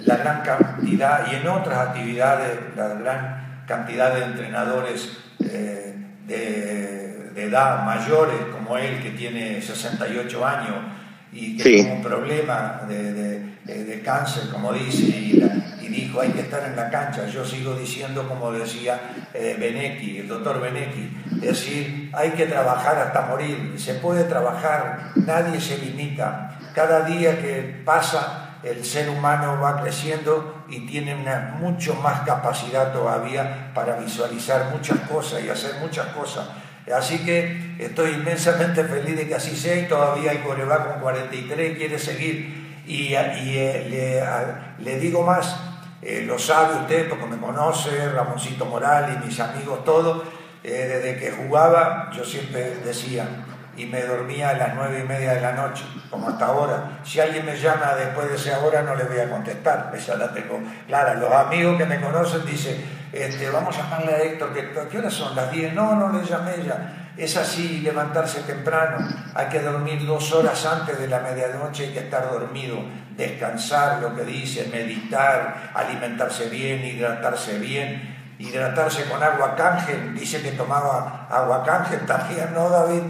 la 0.04 0.18
gran 0.18 0.42
cantidad 0.42 1.26
y 1.32 1.36
en 1.36 1.48
otras 1.48 1.88
actividades, 1.88 2.58
la 2.76 2.90
gran 2.90 3.64
cantidad 3.66 4.14
de 4.14 4.26
entrenadores 4.26 5.18
eh, 5.40 5.96
de, 6.26 7.07
de 7.38 7.44
edad 7.44 7.86
mayores 7.86 8.40
como 8.52 8.78
él 8.80 9.00
que 9.00 9.12
tiene 9.12 9.62
68 9.62 10.46
años 10.46 10.76
y 11.32 11.56
que 11.56 11.84
tuvo 11.84 11.94
un 11.94 12.02
problema 12.02 12.82
de, 12.88 14.02
cáncer, 14.04 14.50
como 14.52 14.74
dice, 14.74 15.04
y, 15.04 15.88
dijo 15.88 16.20
hay 16.20 16.30
que 16.30 16.42
estar 16.42 16.64
en 16.64 16.76
la 16.76 16.90
cancha. 16.90 17.28
Yo 17.28 17.46
sigo 17.46 17.76
diciendo, 17.76 18.28
como 18.28 18.52
decía 18.52 19.00
eh, 19.34 19.56
el 20.20 20.28
doctor 20.28 20.60
Benecchi, 20.60 21.16
decir, 21.40 22.12
hay 22.14 22.32
que 22.32 22.48
trabajar 22.48 22.98
hasta 22.98 23.22
morir, 23.28 23.76
se 23.78 23.96
puede 23.96 24.24
trabajar, 24.24 25.12
nadie 25.16 25.62
se 25.62 25.78
limita. 25.78 26.58
Cada 26.74 27.02
día 27.02 27.40
que 27.40 27.82
pasa, 27.86 28.58
el 28.64 28.84
ser 28.84 29.10
humano 29.10 29.60
va 29.62 29.82
creciendo 29.82 30.66
y 30.70 30.88
tiene 30.88 31.14
una 31.14 31.56
mucho 31.60 31.94
más 31.96 32.22
capacidad 32.22 32.92
todavía 32.92 33.72
para 33.76 33.98
visualizar 33.98 34.72
muchas 34.72 35.00
cosas 35.02 35.44
y 35.44 35.50
hacer 35.50 35.76
muchas 35.82 36.08
cosas 36.08 36.48
Así 36.96 37.20
que 37.26 37.76
estoy 37.80 38.12
inmensamente 38.12 38.84
feliz 38.84 39.18
de 39.18 39.28
que 39.28 39.36
así 39.36 39.56
sea 39.56 39.76
y 39.78 39.88
todavía 39.88 40.32
hay 40.32 40.38
coreback 40.38 40.94
con 40.94 41.02
43 41.02 41.72
y 41.72 41.76
quiere 41.76 42.00
seguir. 42.00 42.68
Y, 42.88 43.14
eh, 43.14 44.74
le, 44.80 45.00
digo 45.00 45.24
más, 45.24 45.58
eh, 46.02 46.24
lo 46.26 46.40
sabe 46.40 46.76
usted 46.82 47.10
porque 47.10 47.26
me 47.26 47.38
conoce, 47.38 48.10
Ramoncito 48.10 48.66
Morales 48.66 49.24
mis 49.26 49.38
amigos 49.42 49.84
todos, 49.84 50.24
eh, 50.64 51.02
desde 51.02 51.20
que 51.20 51.32
jugaba 51.32 52.10
yo 52.16 52.24
siempre 52.24 52.78
decía, 52.86 53.28
y 53.76 53.86
me 53.86 54.02
dormía 54.04 54.50
a 54.50 54.54
las 54.54 54.74
nueve 54.74 55.02
y 55.04 55.08
media 55.08 55.34
de 55.34 55.42
la 55.42 55.52
noche, 55.52 55.84
como 56.10 56.30
hasta 56.30 56.48
ahora. 56.48 57.00
Si 57.04 57.20
alguien 57.20 57.46
me 57.46 57.56
llama 57.60 57.94
después 57.96 58.30
de 58.30 58.36
esa 58.36 58.60
hora 58.60 58.82
no 58.82 58.96
le 58.96 59.04
voy 59.04 59.20
a 59.20 59.30
contestar, 59.30 59.92
esa 59.96 60.16
la 60.16 60.34
tengo 60.34 60.60
clara. 60.88 61.14
Los 61.14 61.32
amigos 61.32 61.78
que 61.78 61.86
me 61.86 62.02
conocen 62.02 62.44
dicen, 62.46 62.84
este, 63.12 63.50
vamos 63.50 63.78
a 63.78 63.84
llamarle 63.84 64.14
a 64.14 64.24
Héctor, 64.24 64.54
que, 64.54 64.72
¿qué 64.90 64.98
horas 64.98 65.14
son? 65.14 65.36
Las 65.36 65.52
10, 65.52 65.74
no, 65.74 65.96
no 65.96 66.12
le 66.12 66.26
llamé 66.26 66.64
ya. 66.66 67.12
Es 67.18 67.36
así, 67.36 67.80
levantarse 67.80 68.42
temprano, 68.42 68.98
hay 69.34 69.48
que 69.48 69.60
dormir 69.60 70.06
dos 70.06 70.32
horas 70.34 70.64
antes 70.66 71.00
de 71.00 71.08
la 71.08 71.20
medianoche, 71.20 71.86
hay 71.86 71.94
que 71.94 72.00
estar 72.00 72.32
dormido, 72.32 72.78
descansar, 73.16 74.02
lo 74.02 74.16
que 74.16 74.24
dice, 74.24 74.70
meditar, 74.72 75.72
alimentarse 75.74 76.48
bien, 76.48 76.86
hidratarse 76.86 77.58
bien, 77.58 78.36
hidratarse 78.38 79.06
con 79.06 79.24
agua 79.24 79.56
cángel, 79.56 80.14
dice 80.14 80.44
que 80.44 80.52
tomaba 80.52 81.28
agua 81.32 81.64
cángel 81.64 82.02
también, 82.06 82.54
¿no, 82.54 82.70
David? 82.70 83.02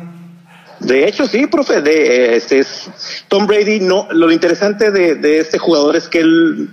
De 0.79 1.07
hecho, 1.07 1.25
sí, 1.25 1.47
profe. 1.47 1.81
De, 1.81 2.35
este 2.35 2.59
es 2.59 3.25
Tom 3.27 3.47
Brady. 3.47 3.79
No, 3.79 4.07
lo 4.11 4.31
interesante 4.31 4.91
de, 4.91 5.15
de, 5.15 5.39
este 5.39 5.57
jugador 5.57 5.95
es 5.95 6.07
que 6.07 6.19
él 6.19 6.69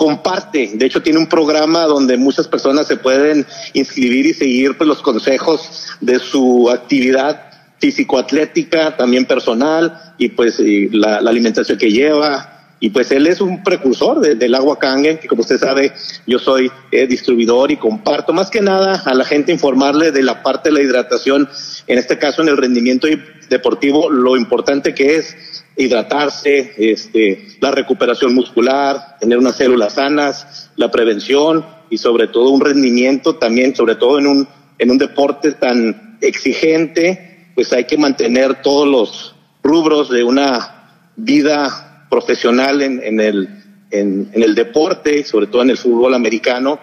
comparte. 0.00 0.70
De 0.76 0.86
hecho, 0.86 1.02
tiene 1.02 1.18
un 1.18 1.26
programa 1.26 1.84
donde 1.84 2.16
muchas 2.16 2.48
personas 2.48 2.86
se 2.86 2.96
pueden 2.96 3.44
inscribir 3.74 4.24
y 4.24 4.32
seguir 4.32 4.78
pues, 4.78 4.88
los 4.88 5.02
consejos 5.02 5.88
de 6.00 6.18
su 6.18 6.70
actividad 6.70 7.50
físico-atlética, 7.78 8.96
también 8.96 9.26
personal, 9.26 10.14
y 10.16 10.30
pues 10.30 10.58
la, 10.58 11.20
la, 11.20 11.28
alimentación 11.28 11.76
que 11.76 11.92
lleva. 11.92 12.76
Y 12.80 12.88
pues 12.88 13.12
él 13.12 13.26
es 13.26 13.42
un 13.42 13.62
precursor 13.62 14.20
del 14.20 14.54
agua 14.54 14.78
Kangen, 14.78 15.18
que 15.18 15.28
como 15.28 15.42
usted 15.42 15.58
sabe, 15.58 15.92
yo 16.26 16.38
soy 16.38 16.72
eh, 16.92 17.06
distribuidor 17.06 17.70
y 17.70 17.76
comparto 17.76 18.32
más 18.32 18.48
que 18.48 18.62
nada 18.62 19.02
a 19.04 19.12
la 19.12 19.26
gente 19.26 19.52
informarle 19.52 20.12
de 20.12 20.22
la 20.22 20.42
parte 20.42 20.70
de 20.70 20.76
la 20.76 20.82
hidratación, 20.82 21.46
en 21.86 21.98
este 21.98 22.16
caso 22.16 22.40
en 22.40 22.48
el 22.48 22.56
rendimiento 22.56 23.06
deportivo, 23.50 24.08
lo 24.08 24.38
importante 24.38 24.94
que 24.94 25.16
es 25.16 25.36
hidratarse, 25.80 26.72
este, 26.76 27.48
la 27.60 27.70
recuperación 27.70 28.34
muscular, 28.34 29.16
tener 29.20 29.38
unas 29.38 29.56
células 29.56 29.94
sanas, 29.94 30.70
la 30.76 30.90
prevención 30.90 31.64
y 31.88 31.98
sobre 31.98 32.28
todo 32.28 32.50
un 32.50 32.60
rendimiento 32.60 33.36
también, 33.36 33.74
sobre 33.74 33.96
todo 33.96 34.18
en 34.18 34.26
un, 34.26 34.48
en 34.78 34.90
un 34.90 34.98
deporte 34.98 35.52
tan 35.52 36.18
exigente, 36.20 37.50
pues 37.54 37.72
hay 37.72 37.84
que 37.84 37.98
mantener 37.98 38.62
todos 38.62 38.86
los 38.86 39.34
rubros 39.62 40.10
de 40.10 40.22
una 40.22 41.12
vida 41.16 42.06
profesional 42.10 42.82
en, 42.82 43.02
en 43.02 43.20
el, 43.20 43.48
en, 43.90 44.30
en, 44.32 44.42
el 44.42 44.54
deporte, 44.54 45.24
sobre 45.24 45.46
todo 45.46 45.62
en 45.62 45.70
el 45.70 45.78
fútbol 45.78 46.14
americano, 46.14 46.78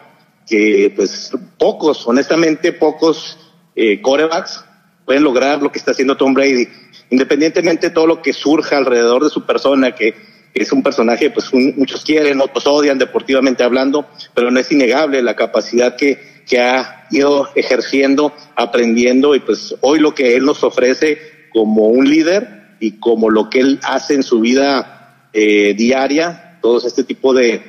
que 0.47 0.91
pues 0.95 1.31
pocos, 1.57 2.07
honestamente 2.07 2.71
pocos 2.71 3.37
eh, 3.75 4.01
corebacks 4.01 4.63
pueden 5.05 5.23
lograr 5.23 5.61
lo 5.61 5.71
que 5.71 5.79
está 5.79 5.91
haciendo 5.91 6.17
Tom 6.17 6.33
Brady 6.33 6.67
independientemente 7.09 7.87
de 7.87 7.93
todo 7.93 8.07
lo 8.07 8.21
que 8.21 8.33
surja 8.33 8.77
alrededor 8.77 9.23
de 9.23 9.29
su 9.29 9.45
persona, 9.45 9.93
que 9.93 10.13
es 10.53 10.71
un 10.71 10.83
personaje, 10.83 11.29
pues 11.29 11.53
muchos 11.53 12.03
quieren, 12.03 12.41
otros 12.41 12.65
odian 12.67 12.97
deportivamente 12.97 13.63
hablando, 13.63 14.07
pero 14.33 14.51
no 14.51 14.59
es 14.59 14.71
innegable 14.71 15.21
la 15.21 15.35
capacidad 15.35 15.95
que, 15.95 16.43
que 16.47 16.59
ha 16.59 17.07
ido 17.11 17.49
ejerciendo, 17.55 18.33
aprendiendo 18.55 19.35
y 19.35 19.39
pues 19.39 19.75
hoy 19.81 19.99
lo 19.99 20.15
que 20.15 20.35
él 20.35 20.45
nos 20.45 20.63
ofrece 20.63 21.19
como 21.51 21.87
un 21.87 22.09
líder 22.09 22.75
y 22.79 22.93
como 22.99 23.29
lo 23.29 23.49
que 23.49 23.59
él 23.59 23.79
hace 23.83 24.15
en 24.15 24.23
su 24.23 24.39
vida 24.39 25.29
eh, 25.33 25.73
diaria, 25.75 26.59
todos 26.61 26.85
este 26.85 27.03
tipo 27.03 27.33
de, 27.33 27.61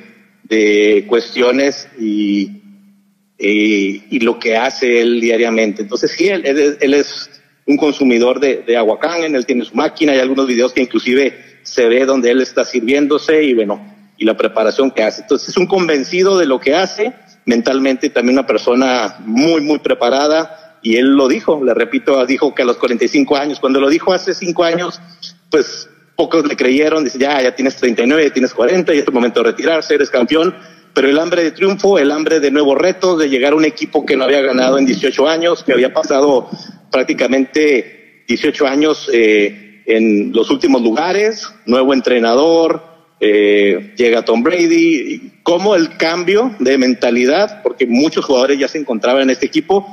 de 0.43 1.05
cuestiones 1.07 1.87
y, 1.99 2.61
y, 3.37 4.03
y, 4.09 4.19
lo 4.19 4.39
que 4.39 4.57
hace 4.57 5.01
él 5.01 5.21
diariamente. 5.21 5.83
Entonces 5.83 6.11
sí, 6.11 6.27
él, 6.27 6.45
él, 6.45 6.77
él 6.79 6.93
es 6.93 7.38
un 7.69 7.77
consumidor 7.77 8.39
de, 8.39 8.63
de 8.65 8.75
en 8.75 9.35
él 9.35 9.45
tiene 9.45 9.63
su 9.63 9.75
máquina, 9.75 10.11
hay 10.13 10.19
algunos 10.19 10.47
videos 10.47 10.73
que 10.73 10.81
inclusive 10.81 11.59
se 11.61 11.87
ve 11.87 12.03
donde 12.03 12.31
él 12.31 12.41
está 12.41 12.65
sirviéndose 12.65 13.43
y 13.43 13.53
bueno, 13.53 13.79
y 14.17 14.25
la 14.25 14.35
preparación 14.35 14.89
que 14.89 15.03
hace. 15.03 15.21
Entonces 15.21 15.49
es 15.49 15.57
un 15.57 15.67
convencido 15.67 16.39
de 16.39 16.47
lo 16.47 16.59
que 16.59 16.73
hace, 16.73 17.13
mentalmente 17.45 18.09
también 18.09 18.39
una 18.39 18.47
persona 18.47 19.17
muy, 19.19 19.61
muy 19.61 19.77
preparada 19.77 20.79
y 20.81 20.95
él 20.95 21.11
lo 21.11 21.27
dijo, 21.27 21.63
le 21.63 21.75
repito, 21.75 22.25
dijo 22.25 22.55
que 22.55 22.63
a 22.63 22.65
los 22.65 22.77
45 22.77 23.37
años, 23.37 23.59
cuando 23.59 23.79
lo 23.79 23.87
dijo 23.87 24.13
hace 24.13 24.33
cinco 24.33 24.63
años, 24.63 24.99
pues 25.51 25.87
pocos 26.15 26.47
le 26.47 26.55
creyeron, 26.55 27.03
dice, 27.03 27.19
ya, 27.19 27.39
ya 27.39 27.53
tienes 27.53 27.75
39, 27.75 28.23
ya 28.23 28.33
tienes 28.33 28.51
40, 28.55 28.93
ya 28.93 28.99
es 29.01 29.07
el 29.07 29.13
momento 29.13 29.43
de 29.43 29.51
retirarse, 29.51 29.93
eres 29.93 30.09
campeón, 30.09 30.55
pero 30.95 31.07
el 31.07 31.19
hambre 31.19 31.43
de 31.43 31.51
triunfo, 31.51 31.99
el 31.99 32.09
hambre 32.09 32.39
de 32.39 32.49
nuevos 32.49 32.79
retos, 32.79 33.19
de 33.19 33.29
llegar 33.29 33.53
a 33.53 33.57
un 33.57 33.65
equipo 33.65 34.07
que 34.07 34.17
no 34.17 34.23
había 34.23 34.41
ganado 34.41 34.79
en 34.79 34.87
18 34.87 35.27
años, 35.27 35.63
que 35.63 35.73
había 35.73 35.93
pasado 35.93 36.49
prácticamente 36.91 38.23
18 38.27 38.67
años 38.67 39.09
eh, 39.13 39.83
en 39.85 40.31
los 40.31 40.51
últimos 40.51 40.81
lugares, 40.81 41.51
nuevo 41.65 41.93
entrenador, 41.93 42.83
eh, 43.19 43.93
llega 43.97 44.23
Tom 44.23 44.43
Brady, 44.43 45.33
cómo 45.43 45.75
el 45.75 45.97
cambio 45.97 46.55
de 46.59 46.77
mentalidad, 46.77 47.61
porque 47.63 47.85
muchos 47.85 48.23
jugadores 48.23 48.59
ya 48.59 48.67
se 48.67 48.77
encontraban 48.77 49.23
en 49.23 49.29
este 49.31 49.47
equipo, 49.47 49.85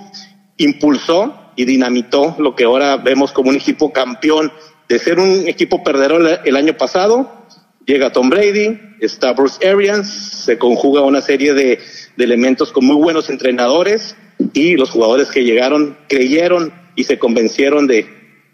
impulsó 0.59 1.53
y 1.57 1.65
dinamitó 1.65 2.37
lo 2.39 2.55
que 2.55 2.65
ahora 2.65 2.99
vemos 2.99 3.33
como 3.33 3.51
un 3.51 3.57
equipo 3.57 3.93
campeón, 3.93 4.53
de 4.89 4.99
ser 4.99 5.19
un 5.19 5.49
equipo 5.49 5.83
perdedor 5.83 6.41
el 6.45 6.57
año 6.57 6.77
pasado, 6.77 7.47
llega 7.87 8.13
Tom 8.13 8.29
Brady, 8.31 8.79
está 9.01 9.33
Bruce 9.33 9.67
Arians, 9.67 10.09
se 10.45 10.59
conjuga 10.59 11.01
una 11.01 11.23
serie 11.23 11.55
de, 11.55 11.81
de 12.17 12.25
elementos 12.25 12.71
con 12.71 12.85
muy 12.85 12.97
buenos 12.97 13.31
entrenadores 13.31 14.15
y 14.53 14.77
los 14.77 14.91
jugadores 14.91 15.29
que 15.29 15.43
llegaron 15.43 15.97
creyeron 16.09 16.73
y 16.97 17.05
se 17.05 17.19
convencieron 17.19 17.87
de, 17.87 18.07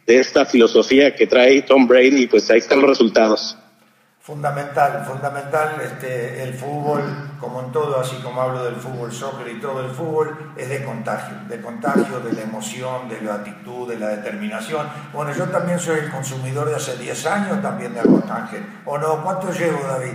de 0.06 0.18
esta 0.18 0.44
filosofía 0.44 1.14
que 1.14 1.26
trae 1.26 1.62
Tom 1.62 1.86
Brady 1.86 2.24
y 2.24 2.26
pues 2.26 2.50
ahí 2.50 2.58
están 2.58 2.80
los 2.80 2.90
resultados. 2.90 3.56
Fundamental, 4.20 5.04
fundamental 5.04 5.80
este, 5.84 6.44
el 6.44 6.54
fútbol, 6.54 7.02
como 7.40 7.60
en 7.60 7.72
todo, 7.72 7.98
así 7.98 8.14
como 8.22 8.40
hablo 8.40 8.64
del 8.64 8.76
fútbol, 8.76 9.10
soccer 9.10 9.48
y 9.48 9.60
todo 9.60 9.84
el 9.84 9.90
fútbol, 9.90 10.52
es 10.56 10.68
de 10.68 10.84
contagio, 10.84 11.34
de 11.48 11.60
contagio, 11.60 12.20
de 12.20 12.32
la 12.32 12.42
emoción, 12.42 13.08
de 13.08 13.20
la 13.20 13.34
actitud, 13.34 13.88
de 13.88 13.98
la 13.98 14.10
determinación. 14.10 14.86
Bueno, 15.12 15.34
yo 15.36 15.46
también 15.46 15.80
soy 15.80 15.98
el 15.98 16.10
consumidor 16.10 16.68
de 16.68 16.76
hace 16.76 16.96
10 16.98 17.26
años 17.26 17.62
también 17.62 17.94
de 17.94 18.00
Ángel, 18.00 18.62
¿o 18.84 18.96
no? 18.96 19.24
¿Cuánto 19.24 19.50
llevo, 19.52 19.80
David? 19.88 20.12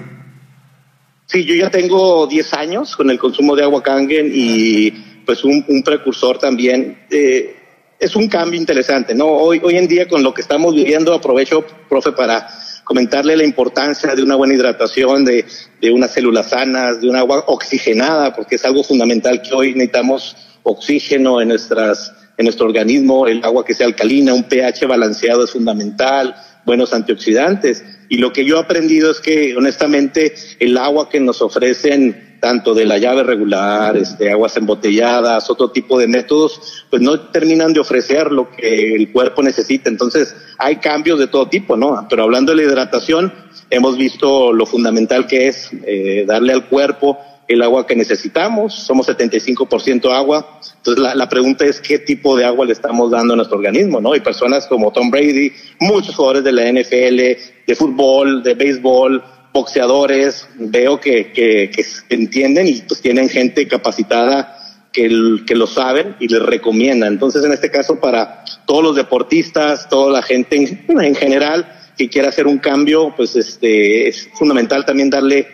Sí, 1.26 1.44
yo 1.44 1.56
ya 1.56 1.70
tengo 1.70 2.28
10 2.28 2.54
años 2.54 2.96
con 2.96 3.10
el 3.10 3.20
consumo 3.20 3.58
de 3.58 3.64
agua 3.64 3.84
Kangen 3.84 4.32
y 4.34 4.92
pues 5.26 5.44
un, 5.44 5.66
un 5.68 5.84
precursor 5.84 6.38
también. 6.38 7.06
Eh, 7.10 7.57
es 8.00 8.16
un 8.16 8.28
cambio 8.28 8.60
interesante, 8.60 9.16
¿no? 9.16 9.28
Hoy, 9.28 9.60
hoy 9.64 9.78
en 9.78 9.88
día 9.88 10.08
con 10.08 10.24
lo 10.24 10.34
que 10.34 10.42
estamos 10.42 10.76
viviendo, 10.76 11.14
aprovecho, 11.14 11.66
profe, 11.90 12.12
para 12.12 12.48
comentarle 12.84 13.36
la 13.36 13.44
importancia 13.44 14.16
de 14.16 14.24
una 14.24 14.36
buena 14.36 14.54
hidratación, 14.54 15.26
de, 15.26 15.46
de 15.82 15.92
unas 15.92 16.12
células 16.12 16.50
sanas, 16.50 17.02
de 17.02 17.10
un 17.10 17.16
agua 17.16 17.44
oxigenada, 17.48 18.36
porque 18.36 18.56
es 18.56 18.66
algo 18.66 18.84
fundamental 18.84 19.42
que 19.42 19.54
hoy 19.54 19.74
necesitamos 19.74 20.36
oxígeno 20.64 21.42
en 21.42 21.50
nuestras 21.50 22.14
en 22.38 22.46
nuestro 22.46 22.68
organismo, 22.68 23.26
el 23.26 23.44
agua 23.44 23.66
que 23.66 23.74
sea 23.74 23.88
alcalina, 23.88 24.34
un 24.34 24.44
pH 24.44 24.86
balanceado 24.86 25.44
es 25.44 25.52
fundamental, 25.52 26.36
buenos 26.66 26.94
antioxidantes. 26.94 27.84
Y 28.10 28.18
lo 28.18 28.32
que 28.32 28.46
yo 28.46 28.58
he 28.58 28.60
aprendido 28.60 29.10
es 29.10 29.20
que, 29.20 29.56
honestamente, 29.58 30.36
el 30.60 30.78
agua 30.78 31.10
que 31.10 31.20
nos 31.20 31.42
ofrecen 31.42 32.27
tanto 32.40 32.74
de 32.74 32.86
la 32.86 32.98
llave 32.98 33.24
regular, 33.24 33.98
este, 33.98 34.32
aguas 34.32 34.56
embotelladas, 34.58 35.50
otro 35.50 35.72
tipo 35.72 35.98
de 35.98 36.08
métodos, 36.08 36.86
pues 36.90 37.02
no 37.02 37.20
terminan 37.20 37.74
de 37.74 37.80
ofrecer 37.80 38.32
lo 38.32 38.50
que 38.50 38.96
el 38.96 39.12
cuerpo 39.12 39.44
necesita. 39.44 39.90
Entonces, 39.90 40.36
hay 40.58 40.78
cambios 40.78 41.20
de 41.20 41.28
todo 41.28 41.48
tipo, 41.48 41.76
¿no? 41.76 42.06
Pero 42.10 42.24
hablando 42.24 42.52
de 42.52 42.58
la 42.58 42.64
hidratación, 42.64 43.34
hemos 43.70 43.98
visto 43.98 44.54
lo 44.54 44.66
fundamental 44.66 45.28
que 45.28 45.48
es 45.48 45.70
eh, 45.86 46.26
darle 46.28 46.54
al 46.54 46.68
cuerpo 46.68 47.18
el 47.48 47.62
agua 47.62 47.88
que 47.88 47.96
necesitamos, 47.96 48.74
somos 48.74 49.08
75% 49.08 50.12
agua, 50.12 50.60
entonces 50.76 51.02
la, 51.02 51.16
la, 51.16 51.30
pregunta 51.30 51.64
es 51.66 51.80
qué 51.80 51.98
tipo 51.98 52.36
de 52.36 52.44
agua 52.44 52.66
le 52.66 52.74
estamos 52.74 53.10
dando 53.10 53.34
a 53.34 53.38
nuestro 53.38 53.58
organismo, 53.58 54.02
¿no? 54.02 54.14
Y 54.16 54.20
personas 54.20 54.68
como 54.68 54.92
Tom 54.92 55.10
Brady, 55.10 55.54
muchos 55.80 56.16
jugadores 56.16 56.44
de 56.44 56.52
la 56.52 56.70
NFL, 56.70 57.18
de 57.66 57.76
fútbol, 57.76 58.44
de 58.44 58.54
béisbol, 58.54 59.24
boxeadores, 59.54 60.48
veo 60.56 61.00
que, 61.00 61.32
que, 61.32 61.72
que 61.72 62.16
entienden 62.16 62.68
y 62.68 62.82
pues 62.82 63.02
tienen 63.02 63.30
gente 63.30 63.68
capacitada 63.68 64.58
que, 65.46 65.56
lo 65.56 65.68
saben 65.68 66.16
y 66.20 66.28
les 66.28 66.42
recomienda. 66.42 67.08
Entonces, 67.08 67.44
en 67.44 67.54
este 67.54 67.70
caso, 67.70 68.00
para 68.00 68.44
todos 68.66 68.84
los 68.84 68.96
deportistas, 68.96 69.88
toda 69.90 70.12
la 70.12 70.22
gente 70.24 70.56
en, 70.56 70.86
en 71.02 71.16
general 71.16 71.72
que 71.98 72.10
quiera 72.10 72.30
hacer 72.30 72.48
un 72.48 72.58
cambio, 72.58 73.14
pues 73.16 73.36
este, 73.36 74.08
es 74.08 74.30
fundamental 74.34 74.86
también 74.86 75.10
darle 75.10 75.48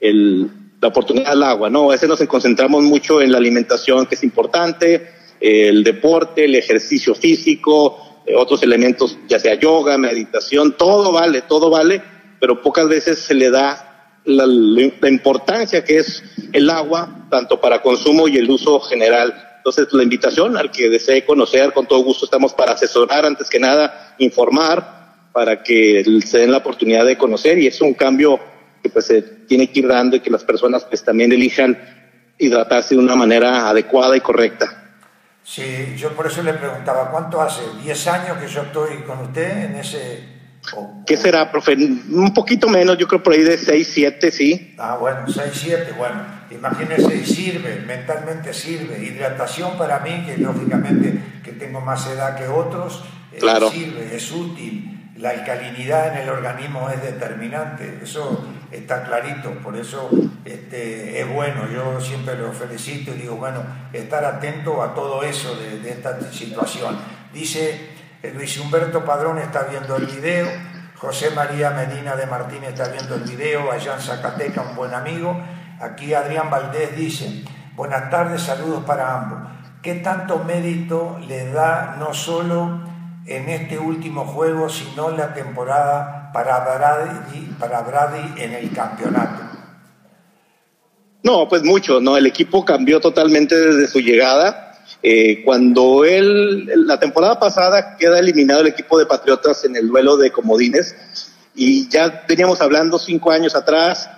el, 0.00 0.50
la 0.80 0.88
oportunidad 0.88 1.32
al 1.32 1.42
agua, 1.42 1.70
¿no? 1.70 1.88
A 1.88 1.92
veces 1.92 2.08
nos 2.08 2.20
concentramos 2.24 2.82
mucho 2.82 3.20
en 3.20 3.32
la 3.32 3.38
alimentación, 3.38 4.06
que 4.06 4.14
es 4.14 4.24
importante, 4.24 5.10
el 5.40 5.82
deporte, 5.82 6.44
el 6.44 6.54
ejercicio 6.54 7.14
físico, 7.14 8.22
otros 8.36 8.62
elementos, 8.62 9.18
ya 9.28 9.38
sea 9.38 9.54
yoga, 9.54 9.96
meditación, 9.98 10.76
todo 10.76 11.12
vale, 11.12 11.42
todo 11.42 11.70
vale, 11.70 12.02
pero 12.40 12.62
pocas 12.62 12.88
veces 12.88 13.18
se 13.18 13.34
le 13.34 13.50
da 13.50 14.18
la, 14.24 14.44
la, 14.46 15.08
importancia 15.08 15.84
que 15.84 15.98
es 15.98 16.22
el 16.52 16.68
agua, 16.70 17.26
tanto 17.30 17.60
para 17.60 17.82
consumo 17.82 18.26
y 18.28 18.38
el 18.38 18.50
uso 18.50 18.80
general. 18.80 19.34
Entonces, 19.58 19.92
la 19.92 20.02
invitación 20.02 20.56
al 20.56 20.70
que 20.70 20.88
desee 20.88 21.24
conocer, 21.24 21.72
con 21.72 21.86
todo 21.86 22.02
gusto 22.02 22.24
estamos 22.24 22.54
para 22.54 22.72
asesorar, 22.72 23.26
antes 23.26 23.48
que 23.48 23.60
nada, 23.60 24.14
informar, 24.18 25.28
para 25.32 25.62
que 25.62 26.02
se 26.24 26.38
den 26.38 26.50
la 26.50 26.58
oportunidad 26.58 27.04
de 27.04 27.16
conocer 27.16 27.58
y 27.58 27.66
es 27.66 27.80
un 27.80 27.94
cambio 27.94 28.40
que 28.82 28.88
pues 28.88 29.06
se 29.06 29.22
tiene 29.22 29.70
que 29.70 29.80
ir 29.80 29.88
dando 29.88 30.16
y 30.16 30.20
que 30.20 30.30
las 30.30 30.44
personas 30.44 30.84
pues 30.84 31.04
también 31.04 31.32
elijan 31.32 31.78
hidratarse 32.38 32.94
de 32.94 33.00
una 33.00 33.14
manera 33.14 33.68
adecuada 33.68 34.16
y 34.16 34.20
correcta. 34.20 34.80
Sí, 35.44 35.94
yo 35.96 36.10
por 36.10 36.26
eso 36.26 36.42
le 36.42 36.54
preguntaba, 36.54 37.10
¿cuánto 37.10 37.40
hace? 37.40 37.62
¿10 37.84 38.06
años 38.08 38.38
que 38.38 38.48
yo 38.48 38.62
estoy 38.62 39.02
con 39.06 39.18
usted 39.20 39.64
en 39.64 39.76
ese 39.76 40.39
¿Qué 41.06 41.16
será, 41.16 41.50
profe? 41.50 41.74
Un 41.74 42.32
poquito 42.34 42.68
menos, 42.68 42.96
yo 42.98 43.08
creo 43.08 43.22
por 43.22 43.32
ahí 43.32 43.42
de 43.42 43.58
6, 43.58 43.90
7, 43.92 44.30
sí. 44.30 44.74
Ah, 44.78 44.96
bueno, 45.00 45.26
6, 45.26 45.50
7, 45.52 45.92
bueno, 45.96 46.22
imagínese, 46.50 47.24
sirve, 47.24 47.82
mentalmente 47.86 48.52
sirve. 48.52 49.02
Hidratación 49.02 49.76
para 49.78 50.00
mí, 50.00 50.24
que 50.26 50.36
lógicamente 50.38 51.20
que 51.42 51.52
tengo 51.52 51.80
más 51.80 52.06
edad 52.06 52.36
que 52.36 52.46
otros, 52.46 53.02
eh, 53.32 53.38
claro. 53.38 53.70
sirve, 53.70 54.14
es 54.14 54.30
útil. 54.30 54.96
La 55.16 55.30
alcalinidad 55.30 56.12
en 56.12 56.22
el 56.22 56.28
organismo 56.30 56.88
es 56.88 57.02
determinante, 57.02 58.00
eso 58.02 58.46
está 58.70 59.02
clarito, 59.02 59.50
por 59.62 59.76
eso 59.76 60.08
este, 60.44 61.20
es 61.20 61.28
bueno. 61.28 61.68
Yo 61.70 62.00
siempre 62.00 62.38
lo 62.38 62.52
felicito 62.52 63.12
y 63.14 63.18
digo, 63.18 63.36
bueno, 63.36 63.62
estar 63.92 64.24
atento 64.24 64.82
a 64.82 64.94
todo 64.94 65.22
eso 65.22 65.56
de, 65.56 65.80
de 65.80 65.90
esta 65.90 66.18
situación. 66.32 66.96
Dice 67.34 67.99
Luis 68.22 68.58
Humberto 68.58 69.04
Padrón 69.04 69.38
está 69.38 69.62
viendo 69.62 69.96
el 69.96 70.06
video, 70.06 70.46
José 70.96 71.30
María 71.30 71.70
Medina 71.70 72.14
de 72.16 72.26
Martín 72.26 72.62
está 72.64 72.88
viendo 72.88 73.14
el 73.14 73.22
video, 73.22 73.72
allá 73.72 73.94
en 73.94 74.00
Zacateca, 74.00 74.60
un 74.60 74.76
buen 74.76 74.92
amigo. 74.92 75.34
Aquí 75.80 76.12
Adrián 76.12 76.50
Valdés 76.50 76.94
dice, 76.94 77.42
buenas 77.74 78.10
tardes, 78.10 78.42
saludos 78.42 78.84
para 78.84 79.16
ambos. 79.16 79.38
¿Qué 79.82 79.94
tanto 79.94 80.44
mérito 80.44 81.18
le 81.26 81.50
da 81.50 81.96
no 81.98 82.12
solo 82.12 82.82
en 83.24 83.48
este 83.48 83.78
último 83.78 84.26
juego, 84.26 84.68
sino 84.68 85.10
la 85.10 85.32
temporada 85.32 86.30
para 86.34 86.58
Brady, 86.60 87.56
para 87.58 87.80
Brady 87.80 88.42
en 88.42 88.52
el 88.52 88.70
campeonato? 88.72 89.44
No, 91.22 91.48
pues 91.48 91.62
mucho, 91.62 92.00
¿no? 92.00 92.18
El 92.18 92.26
equipo 92.26 92.66
cambió 92.66 93.00
totalmente 93.00 93.54
desde 93.54 93.88
su 93.88 94.00
llegada 94.00 94.69
eh, 95.02 95.42
cuando 95.44 96.04
él, 96.04 96.66
la 96.86 97.00
temporada 97.00 97.40
pasada 97.40 97.96
queda 97.96 98.18
eliminado 98.18 98.60
el 98.60 98.66
equipo 98.66 98.98
de 98.98 99.06
Patriotas 99.06 99.64
en 99.64 99.76
el 99.76 99.88
duelo 99.88 100.16
de 100.16 100.30
comodines 100.30 100.94
y 101.54 101.88
ya 101.88 102.24
veníamos 102.28 102.60
hablando 102.60 102.98
cinco 102.98 103.30
años 103.30 103.54
atrás, 103.54 104.08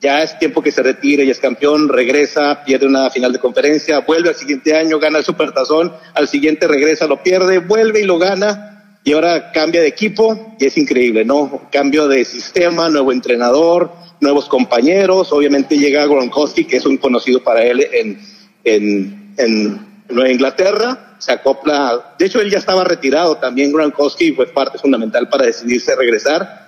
ya 0.00 0.22
es 0.22 0.38
tiempo 0.38 0.62
que 0.62 0.72
se 0.72 0.82
retire, 0.82 1.24
y 1.24 1.30
es 1.30 1.38
campeón, 1.38 1.88
regresa, 1.88 2.64
pierde 2.64 2.86
una 2.86 3.08
final 3.10 3.32
de 3.32 3.38
conferencia, 3.38 4.00
vuelve 4.00 4.30
al 4.30 4.34
siguiente 4.34 4.74
año, 4.76 4.98
gana 4.98 5.18
el 5.18 5.24
Supertazón, 5.24 5.92
al 6.14 6.26
siguiente 6.26 6.66
regresa, 6.66 7.06
lo 7.06 7.22
pierde, 7.22 7.58
vuelve 7.58 8.00
y 8.00 8.04
lo 8.04 8.18
gana, 8.18 8.98
y 9.04 9.12
ahora 9.12 9.52
cambia 9.52 9.80
de 9.80 9.86
equipo, 9.86 10.56
y 10.58 10.66
es 10.66 10.76
increíble, 10.76 11.24
¿no? 11.24 11.68
Cambio 11.70 12.08
de 12.08 12.24
sistema, 12.24 12.88
nuevo 12.88 13.12
entrenador, 13.12 13.92
nuevos 14.20 14.48
compañeros, 14.48 15.32
obviamente 15.32 15.76
llega 15.76 16.06
Gronkowski, 16.06 16.64
que 16.64 16.78
es 16.78 16.86
un 16.86 16.96
conocido 16.96 17.42
para 17.42 17.62
él 17.62 17.86
en, 17.92 18.20
en, 18.64 19.34
en 19.36 19.91
Nueva 20.12 20.30
Inglaterra, 20.30 21.16
se 21.18 21.32
acopla, 21.32 22.14
de 22.18 22.26
hecho 22.26 22.40
él 22.40 22.50
ya 22.50 22.58
estaba 22.58 22.84
retirado 22.84 23.36
también, 23.36 23.72
Gronkowski 23.72 24.32
fue 24.32 24.46
parte 24.46 24.78
fundamental 24.78 25.28
para 25.28 25.46
decidirse 25.46 25.94
regresar. 25.96 26.62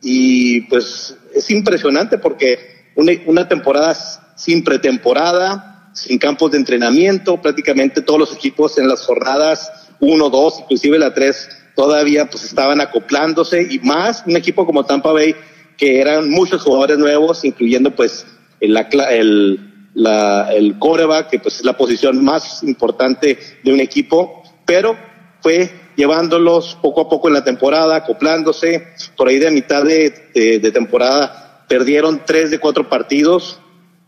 Y 0.00 0.62
pues 0.62 1.16
es 1.34 1.50
impresionante 1.50 2.18
porque 2.18 2.92
una, 2.96 3.12
una 3.26 3.48
temporada 3.48 3.94
sin 4.36 4.64
pretemporada, 4.64 5.90
sin 5.94 6.18
campos 6.18 6.50
de 6.50 6.58
entrenamiento, 6.58 7.40
prácticamente 7.40 8.02
todos 8.02 8.18
los 8.18 8.34
equipos 8.34 8.78
en 8.78 8.88
las 8.88 9.02
jornadas 9.02 9.70
1, 10.00 10.30
2, 10.30 10.60
inclusive 10.62 10.98
la 10.98 11.14
3, 11.14 11.48
todavía 11.76 12.28
pues 12.28 12.44
estaban 12.44 12.80
acoplándose 12.80 13.66
y 13.70 13.78
más 13.80 14.24
un 14.26 14.36
equipo 14.36 14.66
como 14.66 14.84
Tampa 14.84 15.12
Bay 15.12 15.36
que 15.76 16.00
eran 16.00 16.28
muchos 16.28 16.62
jugadores 16.62 16.98
nuevos, 16.98 17.44
incluyendo 17.44 17.94
pues 17.94 18.26
el, 18.60 18.76
el 19.10 19.71
la, 19.94 20.52
el 20.52 20.78
coreback, 20.78 21.30
que 21.30 21.38
pues 21.38 21.56
es 21.56 21.64
la 21.64 21.76
posición 21.76 22.24
más 22.24 22.62
importante 22.62 23.38
de 23.62 23.72
un 23.72 23.80
equipo, 23.80 24.42
pero 24.64 24.96
fue 25.40 25.70
llevándolos 25.96 26.78
poco 26.80 27.02
a 27.02 27.08
poco 27.08 27.28
en 27.28 27.34
la 27.34 27.44
temporada, 27.44 27.96
acoplándose. 27.96 28.88
Por 29.16 29.28
ahí 29.28 29.38
de 29.38 29.50
mitad 29.50 29.84
de, 29.84 30.60
de, 30.60 30.70
temporada 30.70 31.64
perdieron 31.68 32.22
tres 32.24 32.50
de 32.50 32.58
cuatro 32.58 32.88
partidos, 32.88 33.58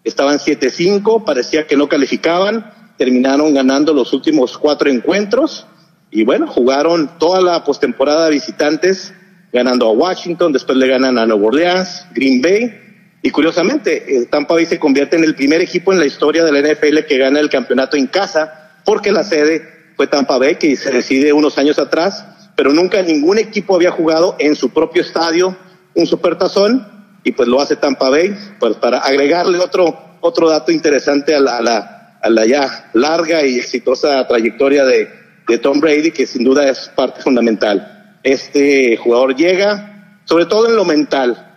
estaban 0.05 0.38
7-5, 0.38 1.25
parecía 1.25 1.67
que 1.67 1.76
no 1.76 1.88
calificaban, 1.88 2.73
terminaron 2.97 3.53
ganando 3.55 3.93
los 3.93 4.12
últimos 4.12 4.57
cuatro 4.57 4.90
encuentros 4.90 5.66
y 6.11 6.25
bueno, 6.25 6.47
jugaron 6.47 7.18
toda 7.18 7.40
la 7.40 7.64
postemporada 7.64 8.29
visitantes, 8.29 9.12
ganando 9.53 9.87
a 9.87 9.92
Washington, 9.92 10.53
después 10.53 10.79
le 10.79 10.87
ganan 10.87 11.18
a 11.18 11.27
Nueva 11.27 11.47
Orleans, 11.47 12.07
Green 12.14 12.40
Bay 12.40 12.84
y 13.25 13.31
curiosamente, 13.31 14.05
eh, 14.07 14.27
Tampa 14.27 14.53
Bay 14.53 14.67
se 14.67 14.79
convierte 14.79 15.17
en 15.17 15.25
el 15.25 15.35
primer 15.35 15.63
equipo 15.63 15.95
en 15.95 15.99
la 15.99 16.05
historia 16.05 16.45
de 16.45 16.53
la 16.53 16.59
NFL 16.59 17.07
que 17.09 17.17
gana 17.17 17.41
el 17.41 17.49
campeonato 17.49 17.97
en 17.97 18.07
casa, 18.07 18.83
porque 18.85 19.13
la 19.13 19.25
sede 19.25 19.67
fue 19.97 20.07
Tampa 20.07 20.37
Bay, 20.37 20.57
que 20.57 20.77
se 20.77 20.91
decide 20.91 21.33
unos 21.33 21.57
años 21.57 21.79
atrás, 21.79 22.23
pero 22.55 22.71
nunca 22.75 23.01
ningún 23.01 23.39
equipo 23.39 23.77
había 23.77 23.93
jugado 23.93 24.37
en 24.39 24.55
su 24.55 24.75
propio 24.75 25.01
estadio 25.01 25.57
un 25.95 26.07
supertazón, 26.07 26.87
y 27.25 27.33
pues 27.33 27.49
lo 27.49 27.63
hace 27.63 27.77
Tampa 27.77 28.11
Bay, 28.11 28.37
pues 28.61 28.77
para 28.77 28.99
agregarle 28.99 29.59
otro, 29.59 30.19
otro 30.21 30.51
dato 30.51 30.71
interesante 30.71 31.35
a 31.35 31.41
la, 31.41 32.47
ya 32.47 32.91
larga 32.93 33.43
y 33.47 33.57
exitosa 33.57 34.29
trayectoria 34.29 34.85
de 34.85 35.59
Tom 35.63 35.81
Brady, 35.81 36.11
que 36.11 36.27
sin 36.27 36.45
duda 36.45 36.69
es 36.69 36.91
parte 36.95 37.23
fundamental. 37.23 38.19
Este 38.23 38.99
jugador 38.99 39.35
llega, 39.35 40.19
sobre 40.27 40.45
todo 40.45 40.69
en 40.69 40.77
lo 40.77 40.85
mental, 40.85 41.54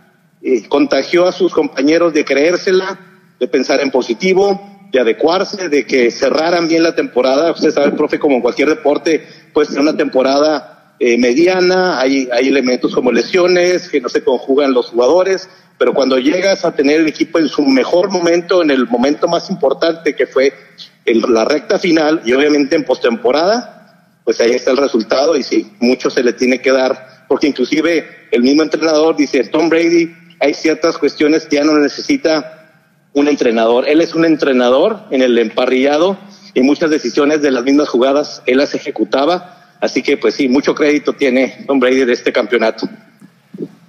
contagió 0.67 1.27
a 1.27 1.31
sus 1.31 1.53
compañeros 1.53 2.13
de 2.13 2.25
creérsela, 2.25 2.99
de 3.39 3.47
pensar 3.47 3.81
en 3.81 3.91
positivo, 3.91 4.59
de 4.91 4.99
adecuarse, 4.99 5.69
de 5.69 5.85
que 5.85 6.11
cerraran 6.11 6.67
bien 6.67 6.83
la 6.83 6.95
temporada. 6.95 7.51
Usted 7.51 7.71
sabe, 7.71 7.91
profe, 7.91 8.19
como 8.19 8.35
en 8.35 8.41
cualquier 8.41 8.69
deporte, 8.69 9.25
puede 9.53 9.67
ser 9.67 9.79
una 9.79 9.95
temporada 9.95 10.95
eh, 10.99 11.17
mediana, 11.17 11.99
hay, 11.99 12.27
hay 12.31 12.47
elementos 12.47 12.93
como 12.93 13.11
lesiones, 13.11 13.89
que 13.89 14.01
no 14.01 14.09
se 14.09 14.23
conjugan 14.23 14.73
los 14.73 14.87
jugadores, 14.87 15.49
pero 15.77 15.93
cuando 15.93 16.17
llegas 16.17 16.65
a 16.65 16.73
tener 16.73 17.01
el 17.01 17.07
equipo 17.07 17.37
en 17.37 17.47
su 17.47 17.63
mejor 17.65 18.09
momento, 18.09 18.63
en 18.63 18.71
el 18.71 18.87
momento 18.87 19.27
más 19.27 19.49
importante 19.49 20.15
que 20.15 20.25
fue 20.25 20.53
el, 21.05 21.21
la 21.29 21.45
recta 21.45 21.77
final 21.77 22.21
y 22.25 22.33
obviamente 22.33 22.75
en 22.75 22.83
postemporada, 22.83 24.19
pues 24.23 24.41
ahí 24.41 24.51
está 24.51 24.71
el 24.71 24.77
resultado 24.77 25.37
y 25.37 25.43
sí, 25.43 25.71
mucho 25.79 26.09
se 26.09 26.23
le 26.23 26.33
tiene 26.33 26.59
que 26.59 26.71
dar, 26.71 27.25
porque 27.27 27.47
inclusive 27.47 28.27
el 28.31 28.41
mismo 28.41 28.63
entrenador 28.63 29.15
dice, 29.15 29.43
Tom 29.45 29.69
Brady 29.69 30.11
hay 30.39 30.53
ciertas 30.53 30.97
cuestiones 30.97 31.45
que 31.45 31.57
ya 31.57 31.63
no 31.63 31.73
necesita 31.73 32.71
un 33.13 33.27
entrenador. 33.27 33.87
Él 33.87 34.01
es 34.01 34.13
un 34.13 34.25
entrenador 34.25 34.99
en 35.09 35.21
el 35.21 35.37
emparrillado 35.37 36.17
y 36.53 36.61
muchas 36.61 36.89
decisiones 36.89 37.41
de 37.41 37.51
las 37.51 37.63
mismas 37.63 37.89
jugadas 37.89 38.41
él 38.45 38.57
las 38.57 38.73
ejecutaba. 38.73 39.75
Así 39.79 40.01
que, 40.01 40.17
pues 40.17 40.35
sí, 40.35 40.47
mucho 40.49 40.73
crédito 40.73 41.13
tiene 41.13 41.65
Tom 41.67 41.79
Brady 41.79 42.05
de 42.05 42.13
este 42.13 42.31
campeonato. 42.31 42.87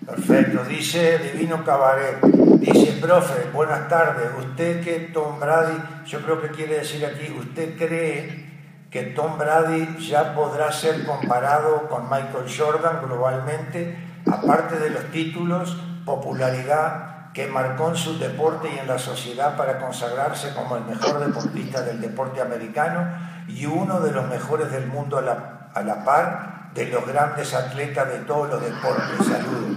Perfecto, 0.04 0.64
dice 0.64 1.18
Divino 1.18 1.62
Cabaret, 1.64 2.22
dice, 2.61 2.92
profe, 2.98 3.50
buenas 3.52 3.88
tardes, 3.90 4.30
usted 4.38 4.82
que 4.82 5.11
Tom 5.12 5.38
Brady, 5.38 5.76
yo 6.06 6.20
creo 6.22 6.40
que 6.40 6.48
quiere 6.48 6.78
decir 6.78 7.04
aquí, 7.04 7.30
¿usted 7.38 7.76
cree 7.76 8.46
que 8.90 9.02
Tom 9.02 9.37
Brady 9.37 9.98
ya 9.98 10.34
podrá 10.34 10.72
ser 10.72 11.04
comparado 11.04 11.88
con 11.88 12.04
Michael 12.04 12.46
Jordan 12.56 13.00
globalmente, 13.06 13.96
aparte 14.24 14.78
de 14.78 14.90
los 14.90 15.04
títulos, 15.11 15.76
popularidad 16.09 17.33
que 17.35 17.47
marcó 17.47 17.90
en 17.90 17.97
su 17.97 18.18
deporte 18.18 18.68
y 18.75 18.79
en 18.79 18.88
la 18.88 18.99
sociedad 18.99 19.57
para 19.57 19.79
consagrarse 19.79 20.55
como 20.55 20.77
el 20.77 20.85
mejor 20.85 21.21
deportista 21.21 21.83
del 21.83 22.01
deporte 22.01 22.40
americano 22.40 23.07
y 23.47 23.66
uno 23.66 24.01
de 24.01 24.12
los 24.12 24.27
mejores 24.29 24.73
del 24.73 24.87
mundo 24.87 25.18
a 25.18 25.23
la, 25.23 25.71
a 25.75 25.83
la 25.83 26.05
par 26.05 26.71
de 26.75 26.87
los 26.87 27.07
grandes 27.07 27.53
atletas 27.53 28.09
de 28.09 28.21
todos 28.21 28.49
los 28.49 28.62
deportes. 28.62 29.27
Saludos. 29.27 29.77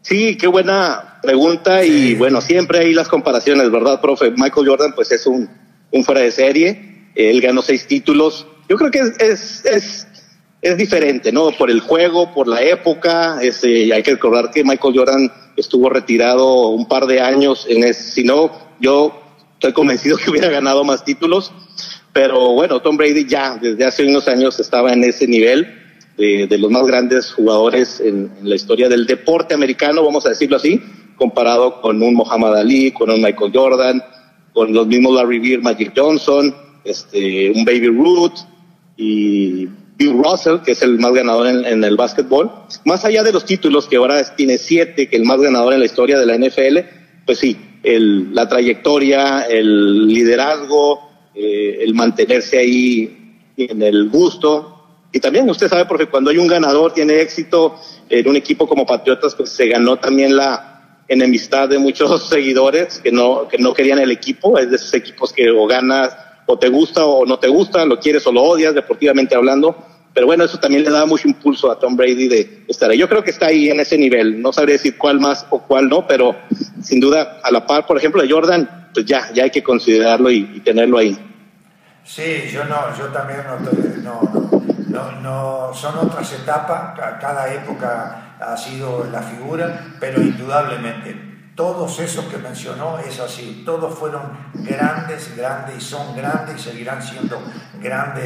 Sí, 0.00 0.36
qué 0.36 0.46
buena 0.46 1.18
pregunta 1.22 1.84
y 1.84 2.14
bueno, 2.14 2.40
siempre 2.40 2.80
hay 2.80 2.94
las 2.94 3.08
comparaciones, 3.08 3.70
¿verdad, 3.70 4.00
profe? 4.00 4.30
Michael 4.30 4.66
Jordan 4.66 4.92
pues 4.94 5.12
es 5.12 5.26
un, 5.26 5.48
un 5.90 6.04
fuera 6.04 6.22
de 6.22 6.32
serie, 6.32 7.10
él 7.14 7.40
ganó 7.42 7.62
seis 7.62 7.86
títulos. 7.86 8.46
Yo 8.68 8.76
creo 8.76 8.90
que 8.90 8.98
es, 8.98 9.20
es 9.20 9.64
es 9.66 10.08
diferente, 10.76 11.32
¿no? 11.32 11.50
Por 11.50 11.70
el 11.70 11.80
juego, 11.80 12.32
por 12.32 12.46
la 12.46 12.62
época. 12.62 13.38
Este, 13.42 13.92
hay 13.92 14.02
que 14.02 14.12
recordar 14.12 14.50
que 14.50 14.62
Michael 14.62 14.96
Jordan 14.96 15.32
estuvo 15.56 15.88
retirado 15.90 16.68
un 16.68 16.86
par 16.86 17.06
de 17.06 17.20
años. 17.20 17.66
En 17.68 17.82
ese, 17.82 18.12
si 18.12 18.24
no, 18.24 18.52
yo 18.80 19.20
estoy 19.54 19.72
convencido 19.72 20.16
que 20.16 20.30
hubiera 20.30 20.48
ganado 20.48 20.84
más 20.84 21.04
títulos. 21.04 21.52
Pero 22.12 22.52
bueno, 22.52 22.80
Tom 22.80 22.96
Brady 22.96 23.26
ya 23.26 23.56
desde 23.56 23.84
hace 23.84 24.06
unos 24.06 24.28
años 24.28 24.60
estaba 24.60 24.92
en 24.92 25.02
ese 25.02 25.26
nivel 25.26 25.66
de, 26.16 26.46
de 26.46 26.58
los 26.58 26.70
más 26.70 26.86
grandes 26.86 27.32
jugadores 27.32 28.00
en, 28.00 28.30
en, 28.38 28.48
la 28.48 28.54
historia 28.54 28.88
del 28.88 29.06
deporte 29.06 29.54
americano, 29.54 30.04
vamos 30.04 30.26
a 30.26 30.28
decirlo 30.28 30.56
así, 30.56 30.80
comparado 31.16 31.80
con 31.80 32.02
un 32.02 32.14
Muhammad 32.14 32.58
Ali, 32.58 32.92
con 32.92 33.10
un 33.10 33.22
Michael 33.22 33.50
Jordan, 33.54 34.02
con 34.52 34.72
los 34.74 34.86
mismos 34.86 35.14
Larry 35.14 35.38
Bird, 35.38 35.62
Magic 35.62 35.92
Johnson, 35.96 36.54
este, 36.84 37.50
un 37.50 37.64
Baby 37.64 37.88
Ruth 37.88 38.40
y 38.96 39.68
Bill 39.96 40.22
Russell, 40.22 40.58
que 40.64 40.72
es 40.72 40.82
el 40.82 40.98
más 40.98 41.12
ganador 41.12 41.46
en, 41.46 41.84
el 41.84 41.96
básquetbol. 41.96 42.50
Más 42.84 43.04
allá 43.04 43.22
de 43.22 43.32
los 43.32 43.44
títulos, 43.44 43.86
que 43.86 43.96
ahora 43.96 44.22
tiene 44.36 44.58
siete, 44.58 45.08
que 45.08 45.16
el 45.16 45.24
más 45.24 45.40
ganador 45.40 45.74
en 45.74 45.80
la 45.80 45.86
historia 45.86 46.18
de 46.18 46.26
la 46.26 46.36
NFL, 46.36 46.78
pues 47.26 47.38
sí, 47.38 47.56
el, 47.82 48.34
la 48.34 48.48
trayectoria, 48.48 49.42
el 49.42 50.08
liderazgo, 50.08 51.10
eh, 51.34 51.78
el 51.80 51.94
mantenerse 51.94 52.58
ahí 52.58 53.38
en 53.56 53.82
el 53.82 54.08
gusto, 54.08 54.68
Y 55.14 55.20
también 55.20 55.48
usted 55.50 55.68
sabe, 55.68 55.84
porque 55.84 56.06
cuando 56.06 56.30
hay 56.30 56.38
un 56.38 56.46
ganador, 56.46 56.94
tiene 56.94 57.20
éxito 57.20 57.78
en 58.08 58.26
un 58.26 58.36
equipo 58.36 58.66
como 58.66 58.86
Patriotas, 58.86 59.34
pues 59.34 59.50
se 59.50 59.66
ganó 59.66 59.98
también 59.98 60.34
la 60.34 61.04
enemistad 61.06 61.68
de 61.68 61.78
muchos 61.78 62.28
seguidores 62.30 62.98
que 62.98 63.12
no, 63.12 63.46
que 63.46 63.58
no 63.58 63.74
querían 63.74 63.98
el 63.98 64.10
equipo, 64.10 64.58
es 64.58 64.70
de 64.70 64.76
esos 64.76 64.94
equipos 64.94 65.32
que 65.32 65.50
o 65.50 65.66
ganas 65.66 66.16
o 66.46 66.58
te 66.58 66.68
gusta 66.68 67.04
o 67.04 67.24
no 67.24 67.38
te 67.38 67.48
gusta, 67.48 67.84
lo 67.84 67.98
quieres 67.98 68.26
o 68.26 68.32
lo 68.32 68.42
odias, 68.42 68.74
deportivamente 68.74 69.34
hablando. 69.34 69.76
Pero 70.14 70.26
bueno, 70.26 70.44
eso 70.44 70.58
también 70.58 70.84
le 70.84 70.90
da 70.90 71.06
mucho 71.06 71.26
impulso 71.26 71.70
a 71.70 71.78
Tom 71.78 71.96
Brady 71.96 72.28
de 72.28 72.64
estar 72.68 72.90
ahí. 72.90 72.98
Yo 72.98 73.08
creo 73.08 73.24
que 73.24 73.30
está 73.30 73.46
ahí 73.46 73.70
en 73.70 73.80
ese 73.80 73.96
nivel. 73.96 74.42
No 74.42 74.52
sabría 74.52 74.74
decir 74.74 74.98
cuál 74.98 75.20
más 75.20 75.46
o 75.48 75.62
cuál 75.62 75.88
no, 75.88 76.06
pero 76.06 76.36
sin 76.82 77.00
duda, 77.00 77.40
a 77.42 77.50
la 77.50 77.66
par, 77.66 77.86
por 77.86 77.96
ejemplo, 77.96 78.20
de 78.20 78.30
Jordan, 78.30 78.90
pues 78.92 79.06
ya, 79.06 79.32
ya 79.32 79.44
hay 79.44 79.50
que 79.50 79.62
considerarlo 79.62 80.30
y, 80.30 80.60
tenerlo 80.60 80.98
ahí. 80.98 81.18
Sí, 82.04 82.50
yo 82.52 82.64
no, 82.64 82.76
yo 82.98 83.06
también 83.06 83.40
no, 84.02 84.20
no, 84.88 85.12
no, 85.22 85.74
son 85.74 85.96
otras 85.98 86.30
etapas, 86.32 86.98
cada 87.20 87.54
época 87.54 88.36
ha 88.38 88.56
sido 88.56 89.06
la 89.10 89.22
figura, 89.22 89.94
pero 89.98 90.20
indudablemente 90.20 91.31
todos 91.54 91.98
esos 91.98 92.24
que 92.26 92.38
mencionó 92.38 92.98
es 92.98 93.20
así, 93.20 93.62
todos 93.64 93.98
fueron 93.98 94.22
grandes, 94.54 95.36
grandes 95.36 95.76
y 95.76 95.80
son 95.80 96.16
grandes 96.16 96.56
y 96.56 96.70
seguirán 96.70 97.02
siendo 97.02 97.42
grandes 97.80 98.24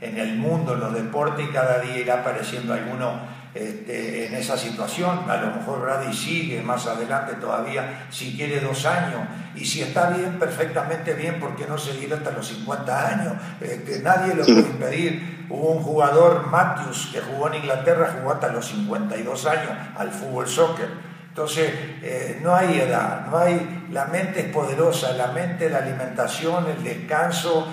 en 0.00 0.18
el, 0.18 0.36
mundo, 0.36 0.74
en 0.74 0.80
los 0.80 0.94
deportes 0.94 1.46
y 1.46 1.52
cada 1.52 1.80
día 1.80 1.98
irá 1.98 2.20
apareciendo 2.20 2.72
alguno 2.72 3.20
este, 3.54 4.26
en 4.26 4.34
esa 4.34 4.56
situación. 4.56 5.28
A 5.28 5.36
lo 5.36 5.56
mejor 5.56 5.80
Brady 5.82 6.14
sigue 6.14 6.62
más 6.62 6.86
adelante 6.86 7.34
todavía, 7.34 8.06
si 8.10 8.34
quiere 8.34 8.60
dos 8.60 8.86
años, 8.86 9.20
y 9.54 9.64
si 9.64 9.82
está 9.82 10.10
bien, 10.10 10.38
perfectamente 10.38 11.14
bien, 11.14 11.38
porque 11.40 11.66
no 11.66 11.78
seguir 11.78 12.12
hasta 12.12 12.30
los 12.30 12.46
50 12.48 13.08
años? 13.08 13.32
Este, 13.60 14.00
nadie 14.00 14.34
lo 14.34 14.44
puede 14.44 14.60
impedir. 14.60 15.46
Hubo 15.48 15.70
un 15.72 15.82
jugador, 15.82 16.48
Matthews, 16.48 17.10
que 17.12 17.20
jugó 17.20 17.48
en 17.48 17.54
Inglaterra, 17.54 18.16
jugó 18.18 18.32
hasta 18.32 18.48
los 18.48 18.66
52 18.66 19.46
años 19.46 19.70
al 19.96 20.10
fútbol 20.10 20.46
soccer 20.46 21.15
entonces, 21.36 21.70
eh, 22.02 22.40
no 22.42 22.56
hay 22.56 22.80
edad, 22.80 23.26
no 23.26 23.36
hay, 23.36 23.88
la 23.92 24.06
mente 24.06 24.40
es 24.40 24.46
poderosa, 24.46 25.12
la 25.12 25.26
mente, 25.32 25.68
la 25.68 25.80
alimentación, 25.80 26.64
el 26.66 26.82
descanso, 26.82 27.68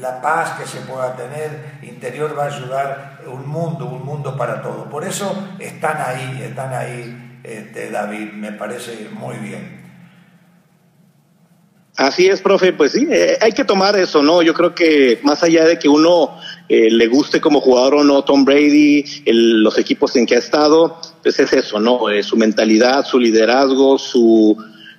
la 0.00 0.22
paz 0.22 0.58
que 0.58 0.66
se 0.66 0.80
pueda 0.80 1.14
tener 1.14 1.80
interior 1.82 2.34
va 2.38 2.44
a 2.44 2.46
ayudar 2.46 3.20
un 3.26 3.46
mundo, 3.46 3.84
un 3.84 4.06
mundo 4.06 4.38
para 4.38 4.62
todos. 4.62 4.88
Por 4.88 5.04
eso 5.04 5.50
están 5.58 5.98
ahí, 6.00 6.42
están 6.42 6.72
ahí, 6.72 7.40
este, 7.44 7.90
David, 7.90 8.32
me 8.32 8.52
parece 8.52 9.10
muy 9.12 9.36
bien. 9.36 9.82
Así 11.98 12.26
es, 12.26 12.40
profe, 12.40 12.72
pues 12.72 12.92
sí, 12.92 13.06
eh, 13.10 13.36
hay 13.42 13.52
que 13.52 13.64
tomar 13.64 13.96
eso, 13.96 14.22
¿no? 14.22 14.40
Yo 14.40 14.54
creo 14.54 14.74
que 14.74 15.20
más 15.22 15.42
allá 15.42 15.66
de 15.66 15.78
que 15.78 15.90
uno 15.90 16.38
eh, 16.74 16.90
le 16.90 17.06
guste 17.06 17.40
como 17.40 17.60
jugador 17.60 17.96
o 17.96 18.04
no 18.04 18.24
Tom 18.24 18.44
Brady, 18.44 19.04
los 19.26 19.76
equipos 19.78 20.16
en 20.16 20.24
que 20.24 20.36
ha 20.36 20.38
estado, 20.38 20.98
pues 21.22 21.38
es 21.38 21.52
eso, 21.52 21.78
¿no? 21.78 22.08
Eh, 22.08 22.22
su 22.22 22.36
mentalidad, 22.36 23.04
su 23.04 23.18
liderazgo, 23.18 23.98
su, 23.98 24.56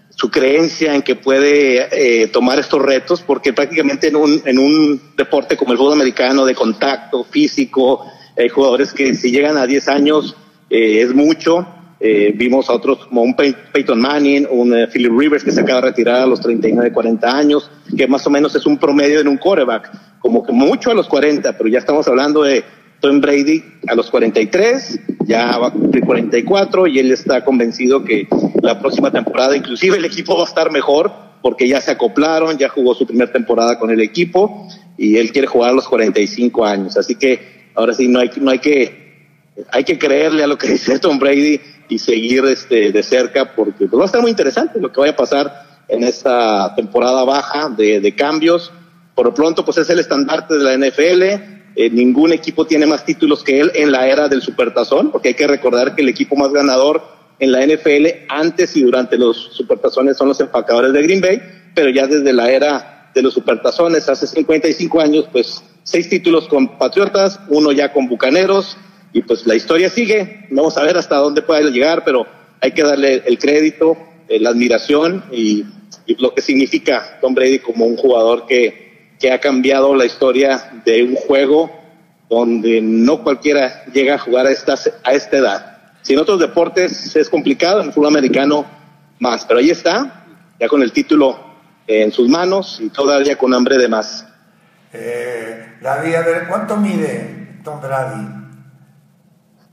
su 0.10 0.30
creencia 0.30 0.94
en 0.94 1.02
que 1.02 1.16
puede 1.16 2.28
tomar 2.28 2.60
estos 2.60 2.82
retos, 2.82 3.22
porque 3.22 3.54
prácticamente 3.54 4.10
en 4.10 4.16
un, 4.16 4.42
en 4.46 4.60
un 4.60 5.02
deporte 5.18 5.58
como 5.58 5.72
el 5.72 5.78
fútbol 5.78 5.94
americano 5.94 6.46
de 6.46 6.54
contacto 6.54 7.24
físico, 7.24 8.06
hay 8.38 8.50
jugadores 8.50 8.94
que 8.94 9.16
si 9.16 9.32
llegan 9.32 9.58
a 9.58 9.66
10 9.66 9.88
años 9.88 10.36
es 10.70 11.14
mucho, 11.14 11.68
eh, 12.06 12.34
vimos 12.36 12.70
a 12.70 12.74
otros 12.74 13.06
como 13.06 13.22
un 13.22 13.34
Peyton 13.34 14.02
Manning, 14.02 14.46
un 14.52 14.76
eh, 14.76 14.88
Philip 14.88 15.18
Rivers 15.18 15.42
que 15.42 15.54
se 15.54 15.62
acaba 15.62 15.80
de 15.80 15.88
retirar 15.88 16.20
a 16.20 16.26
los 16.26 16.42
39, 16.42 16.92
40 16.92 17.34
años, 17.34 17.72
que 17.96 18.06
más 18.10 18.28
o 18.28 18.30
menos 18.30 18.54
es 18.56 18.66
un 18.66 18.78
promedio 18.78 19.22
en 19.22 19.30
un 19.30 19.38
quarterback, 19.38 19.90
como 20.24 20.42
que 20.44 20.54
mucho 20.54 20.90
a 20.90 20.96
los 20.96 21.08
40, 21.08 21.58
pero 21.58 21.70
ya 21.70 21.80
estamos 21.80 22.08
hablando 22.08 22.42
de 22.44 22.64
Tom 23.02 23.20
Brady 23.20 23.62
a 23.88 23.94
los 23.94 24.10
43, 24.10 25.00
ya 25.26 25.58
va 25.58 25.68
a 25.68 25.72
cumplir 25.72 26.06
44 26.06 26.88
y 26.88 26.98
él 26.98 27.12
está 27.12 27.44
convencido 27.44 28.04
que 28.06 28.28
la 28.62 28.80
próxima 28.80 29.12
temporada 29.12 29.56
inclusive 29.56 29.98
el 29.98 30.06
equipo 30.06 30.36
va 30.36 30.44
a 30.44 30.48
estar 30.48 30.72
mejor 30.72 31.12
porque 31.42 31.68
ya 31.68 31.82
se 31.82 31.92
acoplaron, 31.92 32.58
ya 32.58 32.70
jugó 32.70 32.96
su 32.96 33.06
primera 33.06 33.32
temporada 33.32 33.78
con 33.78 33.92
el 33.92 34.00
equipo 34.00 34.66
y 34.98 35.18
él 35.18 35.34
quiere 35.34 35.48
jugar 35.48 35.72
a 35.72 35.74
los 35.74 35.90
45 35.90 36.66
años. 36.66 36.96
Así 36.96 37.16
que 37.16 37.68
ahora 37.76 37.94
sí 37.94 38.08
no 38.08 38.20
hay, 38.20 38.32
no 38.38 38.50
hay 38.50 38.60
que 38.60 39.04
hay 39.72 39.84
que 39.84 40.00
creerle 40.00 40.44
a 40.44 40.48
lo 40.48 40.58
que 40.58 40.68
dice 40.72 41.00
Tom 41.00 41.20
Brady 41.20 41.60
y 41.90 42.00
seguir 42.00 42.46
este, 42.46 42.94
de 42.94 43.04
cerca 43.04 43.54
porque 43.54 43.88
va 43.88 44.04
a 44.04 44.06
estar 44.06 44.22
muy 44.22 44.32
interesante 44.32 44.80
lo 44.80 44.90
que 44.90 45.02
vaya 45.02 45.12
a 45.12 45.18
pasar 45.18 45.74
en 45.90 46.04
esta 46.04 46.74
temporada 46.76 47.24
baja 47.24 47.70
de, 47.70 48.16
cambios. 48.16 48.72
Por 49.16 49.26
lo 49.28 49.34
pronto, 49.34 49.64
pues 49.64 49.78
es 49.78 49.90
el 49.90 50.00
estandarte 50.00 50.58
de 50.58 50.64
la 50.64 50.78
NFL. 50.78 51.24
Eh, 51.76 51.90
ningún 51.92 52.34
equipo 52.34 52.66
tiene 52.66 52.86
más 52.86 53.06
títulos 53.06 53.44
que 53.44 53.60
él 53.60 53.72
en 53.76 53.92
la 53.92 54.08
era 54.08 54.28
del 54.28 54.42
Supertazón, 54.42 55.12
porque 55.12 55.30
hay 55.30 55.34
que 55.34 55.48
recordar 55.48 55.96
que 55.96 56.02
el 56.02 56.10
equipo 56.10 56.36
más 56.36 56.52
ganador 56.52 57.02
en 57.40 57.52
la 57.52 57.66
NFL 57.66 58.08
antes 58.30 58.76
y 58.76 58.84
durante 58.84 59.18
los 59.18 59.38
Supertazones 59.54 60.18
son 60.18 60.28
los 60.28 60.40
empacadores 60.40 60.94
de 60.94 61.02
Green 61.02 61.22
Bay, 61.22 61.42
pero 61.74 61.90
ya 61.90 62.08
desde 62.08 62.32
la 62.32 62.52
era 62.52 63.12
de 63.14 63.22
los 63.22 63.34
Supertazones, 63.34 64.08
hace 64.10 64.28
55 64.28 65.02
años, 65.02 65.26
pues 65.32 65.64
seis 65.84 66.10
títulos 66.10 66.48
con 66.48 66.78
Patriotas, 66.78 67.40
uno 67.50 67.72
ya 67.72 67.92
con 67.92 68.08
Bucaneros, 68.08 68.78
y 69.14 69.22
pues 69.22 69.46
la 69.46 69.56
historia 69.56 69.90
sigue, 69.90 70.48
vamos 70.50 70.78
a 70.78 70.84
ver 70.84 70.98
hasta 70.98 71.18
dónde 71.18 71.44
puede 71.44 71.70
llegar, 71.70 72.04
pero 72.04 72.26
hay 72.62 72.72
que 72.72 72.84
darle 72.84 73.24
el 73.26 73.38
crédito, 73.38 73.98
eh, 74.28 74.40
la 74.40 74.50
admiración 74.50 75.24
y, 75.32 75.66
lo 76.18 76.34
que 76.34 76.42
significa 76.42 77.20
Tom 77.22 77.34
Brady 77.34 77.60
como 77.60 77.86
un 77.86 77.96
jugador 77.96 78.46
que, 78.46 78.93
que 79.24 79.32
ha 79.32 79.40
cambiado 79.40 79.96
la 79.96 80.04
historia 80.04 80.82
de 80.84 81.02
un 81.02 81.16
juego 81.16 81.72
donde 82.30 82.82
no 82.82 83.24
cualquiera 83.24 83.86
llega 83.86 84.16
a 84.16 84.18
jugar 84.18 84.48
a 84.48 84.52
esta, 84.52 84.76
a 85.02 85.14
esta 85.14 85.38
edad. 85.38 85.78
Si 86.02 86.12
en 86.12 86.20
otros 86.20 86.42
deportes 86.42 87.16
es 87.16 87.30
complicado, 87.30 87.80
en 87.80 87.88
el 87.88 87.94
fútbol 87.94 88.10
americano 88.10 88.66
más, 89.20 89.46
pero 89.46 89.62
ahí 89.62 89.70
está, 89.70 90.26
ya 90.60 90.68
con 90.68 90.84
el 90.84 90.92
título 90.92 91.40
en 91.88 92.12
sus 92.12 92.28
manos 92.28 92.82
y 92.82 92.90
todavía 92.90 93.38
con 93.38 93.54
hambre 93.54 93.78
de 93.78 93.88
más. 93.88 94.28
Eh, 94.92 95.78
David, 95.82 96.16
a 96.16 96.22
ver, 96.24 96.48
¿cuánto 96.50 96.76
mide 96.76 97.60
Tom 97.64 97.80
Brady? 97.80 98.43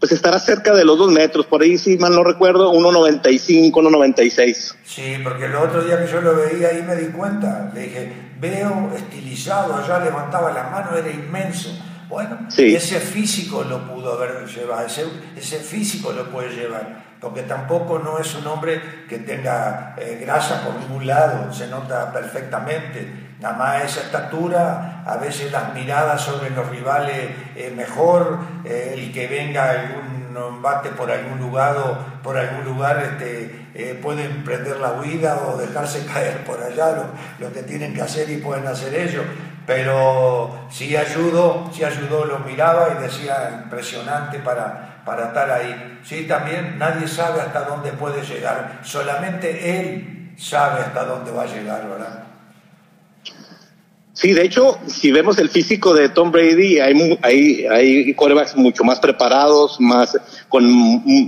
Pues 0.00 0.12
estará 0.12 0.38
cerca 0.38 0.72
de 0.72 0.84
los 0.84 0.98
dos 0.98 1.12
metros, 1.12 1.44
por 1.44 1.60
ahí 1.60 1.76
si 1.76 1.98
mal 1.98 2.14
no 2.14 2.24
recuerdo, 2.24 2.72
1,95, 2.72 3.70
1,96. 3.70 4.74
Sí, 4.82 5.20
porque 5.22 5.44
el 5.44 5.54
otro 5.54 5.84
día 5.84 6.02
que 6.02 6.10
yo 6.10 6.22
lo 6.22 6.34
veía 6.34 6.68
ahí 6.68 6.82
me 6.82 6.96
di 6.96 7.08
cuenta, 7.08 7.70
le 7.74 7.82
dije, 7.82 8.12
veo 8.40 8.90
estilizado, 8.96 9.76
allá 9.76 10.02
levantaba 10.02 10.52
la 10.52 10.64
mano, 10.64 10.96
era 10.96 11.10
inmenso. 11.10 11.70
Bueno, 12.08 12.48
ese 12.56 12.98
físico 12.98 13.62
lo 13.62 13.86
pudo 13.86 14.14
haber 14.14 14.44
llevado, 14.46 14.86
ese, 14.86 15.04
ese, 15.36 15.58
físico 15.58 16.12
lo 16.12 16.28
puede 16.28 16.48
llevar, 16.48 17.04
porque 17.20 17.42
tampoco 17.42 18.00
no 18.00 18.18
es 18.18 18.34
un 18.34 18.46
hombre 18.48 18.80
que 19.08 19.18
tenga 19.18 19.94
eh, 19.96 20.18
grasa 20.20 20.64
por 20.64 20.74
ningún 20.74 21.06
lado, 21.06 21.52
se 21.52 21.68
nota 21.68 22.12
perfectamente 22.12 23.29
Nada 23.40 23.57
más 23.57 23.85
esa 23.85 24.00
estatura, 24.00 25.03
a 25.07 25.16
veces 25.16 25.50
las 25.50 25.72
miradas 25.72 26.20
sobre 26.20 26.50
los 26.50 26.68
rivales 26.68 27.31
es 27.57 27.72
mejor, 27.74 28.38
eh, 28.64 28.94
el 28.94 29.12
que 29.12 29.26
venga 29.29 29.70
algún 29.70 30.11
embate 30.37 30.90
por 30.90 31.11
algún 31.11 31.38
lugar, 31.38 31.74
por 32.22 32.37
algún 32.37 32.64
lugar 32.64 32.98
este, 32.98 33.68
eh, 33.74 33.98
pueden 34.00 34.44
prender 34.44 34.79
la 34.79 34.92
huida 34.92 35.38
o 35.46 35.57
dejarse 35.57 36.05
caer 36.12 36.44
por 36.44 36.62
allá, 36.62 37.12
lo, 37.38 37.53
que 37.53 37.62
tienen 37.62 37.94
que 37.94 38.03
hacer 38.03 38.29
y 38.31 38.38
pueden 38.38 38.66
hacer 38.66 38.94
ellos. 38.94 39.24
Pero 39.66 40.66
sí 40.70 40.96
ayudó, 40.96 41.70
sí 41.72 41.85
ayudó, 41.85 42.24
lo 42.24 42.40
miraba 42.40 42.88
y 42.98 43.03
decía 43.03 43.62
impresionante 43.62 44.38
para, 44.40 45.03
para 45.05 45.26
estar 45.26 45.50
ahí. 45.50 46.00
Sí, 46.03 46.26
también 46.26 46.79
nadie 46.79 47.07
sabe 47.07 47.40
hasta 47.40 47.62
dónde 47.62 47.92
puede 47.92 48.22
llegar, 48.22 48.81
solamente 48.83 49.81
él 49.81 50.35
sabe 50.37 50.81
hasta 50.81 51.05
dónde 51.05 51.31
va 51.31 51.42
a 51.42 51.46
llegar, 51.46 51.87
¿verdad? 51.88 52.29
Sí, 54.20 54.35
de 54.35 54.44
hecho, 54.44 54.78
si 54.87 55.12
vemos 55.12 55.38
el 55.38 55.48
físico 55.48 55.94
de 55.94 56.11
Tom 56.11 56.30
Brady, 56.30 56.78
hay, 56.78 57.18
hay, 57.22 57.64
hay 57.64 58.12
quarterbacks 58.12 58.54
mucho 58.54 58.85
más 58.85 59.00
preparados, 59.00 59.80
más 59.80 60.14
con 60.50 60.62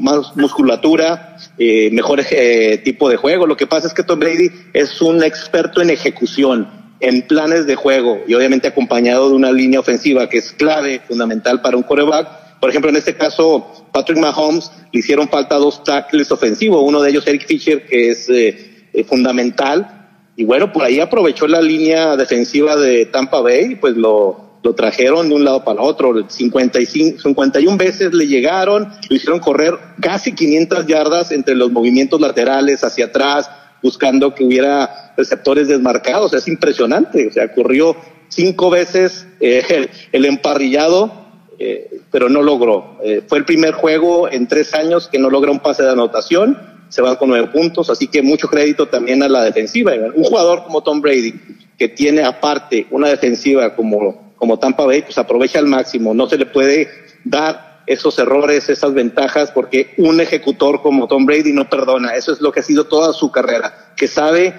más 0.03 0.37
musculatura, 0.37 1.39
eh, 1.57 1.89
mejor 1.91 2.21
eh, 2.31 2.83
tipo 2.85 3.09
de 3.09 3.17
juego. 3.17 3.47
Lo 3.47 3.57
que 3.57 3.67
pasa 3.67 3.87
es 3.87 3.95
que 3.95 4.03
Tom 4.03 4.21
Brady 4.21 4.51
es 4.75 5.01
un 5.01 5.23
experto 5.23 5.81
en 5.81 5.89
ejecución, 5.89 6.69
en 7.01 7.23
planes 7.23 7.67
de 7.67 7.77
juego 7.77 8.19
y 8.29 8.35
obviamente 8.35 8.69
acompañado 8.69 9.31
de 9.31 9.37
una 9.37 9.53
línea 9.53 9.81
ofensiva 9.81 10.29
que 10.29 10.37
es 10.37 10.53
clave, 10.53 11.01
fundamental 11.09 11.63
para 11.63 11.79
un 11.79 11.85
quarterback. 11.85 12.61
Por 12.61 12.69
ejemplo, 12.69 12.91
en 12.91 12.97
este 12.97 13.17
caso, 13.17 13.87
Patrick 13.91 14.19
Mahomes 14.19 14.71
le 14.93 15.01
hicieron 15.01 15.31
falta 15.31 15.57
dos 15.57 15.83
tackles 15.83 16.31
ofensivos, 16.31 16.83
uno 16.85 17.01
de 17.01 17.09
ellos 17.09 17.27
Eric 17.27 17.47
Fisher, 17.47 17.87
que 17.87 18.11
es 18.11 18.29
eh, 18.29 18.89
eh 18.93 19.03
fundamental 19.05 20.02
y 20.43 20.45
bueno, 20.45 20.73
por 20.73 20.83
ahí 20.83 20.99
aprovechó 20.99 21.47
la 21.47 21.63
línea 21.63 22.17
defensiva 22.17 22.75
de 22.75 23.07
Tampa 23.07 23.41
Bay, 23.41 23.77
pues 23.77 23.97
lo, 23.97 24.59
lo 24.61 24.75
trajeron 24.75 25.29
de 25.29 25.37
un 25.37 25.45
lado 25.45 25.63
para 25.63 25.83
otro. 25.83 26.29
55, 26.29 27.21
51 27.21 27.77
veces 27.77 28.13
le 28.13 28.27
llegaron, 28.27 28.89
lo 29.09 29.15
hicieron 29.15 29.39
correr 29.39 29.79
casi 30.01 30.35
500 30.35 30.85
yardas 30.89 31.31
entre 31.31 31.55
los 31.55 31.71
movimientos 31.71 32.21
laterales 32.21 32.83
hacia 32.83 33.05
atrás, 33.05 33.49
buscando 33.85 34.35
que 34.35 34.43
hubiera 34.43 35.15
receptores 35.17 35.69
desmarcados. 35.69 36.35
Es 36.35 36.49
impresionante. 36.49 37.29
O 37.29 37.33
sea, 37.33 37.53
corrió 37.53 37.95
cinco 38.27 38.69
veces 38.69 39.29
eh, 39.39 39.91
el, 40.11 40.25
emparrillado, 40.25 41.25
eh, 41.61 42.01
pero 42.11 42.29
no 42.31 42.43
logró. 42.43 42.99
Eh, 43.05 43.23
fue 43.29 43.39
el 43.39 43.45
primer 43.45 43.75
juego 43.75 44.29
en 44.29 44.49
tres 44.49 44.75
años 44.75 45.07
que 45.07 45.21
no 45.21 45.31
logra 45.31 45.53
un 45.53 45.61
pase 45.61 45.85
de 45.85 45.93
anotación, 45.93 46.72
se 46.93 47.01
va 47.01 47.19
con 47.19 47.31
nueve 47.31 47.49
puntos, 47.49 47.89
así 47.89 48.07
que 48.07 48.21
mucho 48.21 48.49
crédito 48.49 48.87
también 48.87 49.23
a 49.23 49.29
la 49.29 49.45
defensiva. 49.45 49.93
Un 50.15 50.25
jugador 50.25 50.65
como 50.65 50.83
Tom 50.83 51.01
Brady, 51.01 51.33
que 51.79 51.89
tiene 51.89 52.23
aparte 52.23 52.87
una 52.91 53.09
defensiva 53.09 53.75
como, 53.75 54.35
como 54.37 54.59
Tampa 54.59 54.85
Bay, 54.85 55.01
pues 55.01 55.17
aprovecha 55.17 55.59
al 55.59 55.67
máximo, 55.67 56.13
no 56.13 56.29
se 56.29 56.37
le 56.37 56.45
puede 56.45 56.91
dar 57.25 57.83
esos 57.87 58.19
errores, 58.19 58.69
esas 58.69 58.93
ventajas, 58.93 59.51
porque 59.53 59.95
un 59.97 60.21
ejecutor 60.21 60.83
como 60.83 61.09
Tom 61.09 61.25
Brady 61.25 61.55
no 61.55 61.71
perdona. 61.71 62.15
Eso 62.15 62.31
es 62.31 62.43
lo 62.43 62.53
que 62.53 62.61
ha 62.61 62.63
sido 62.63 62.85
toda 62.85 63.15
su 63.15 63.33
carrera, 63.33 63.95
que 63.97 64.07
sabe 64.07 64.55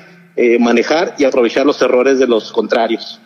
manejar 0.59 1.13
y 1.19 1.25
aprovechar 1.25 1.67
los 1.67 1.79
errores 1.83 2.17
de 2.17 2.25
los 2.25 2.51
contrarios. 2.51 3.21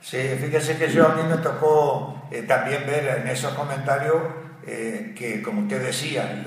Sí, 0.00 0.18
fíjese 0.40 0.76
que 0.78 0.92
yo 0.92 1.06
a 1.06 1.14
mí 1.14 1.22
me 1.28 1.36
tocó 1.36 2.22
eh, 2.30 2.42
también 2.42 2.84
ver 2.86 3.22
en 3.22 3.28
esos 3.28 3.52
comentarios 3.54 4.16
eh, 4.64 5.12
que, 5.16 5.42
como 5.42 5.62
usted 5.62 5.84
decía, 5.84 6.44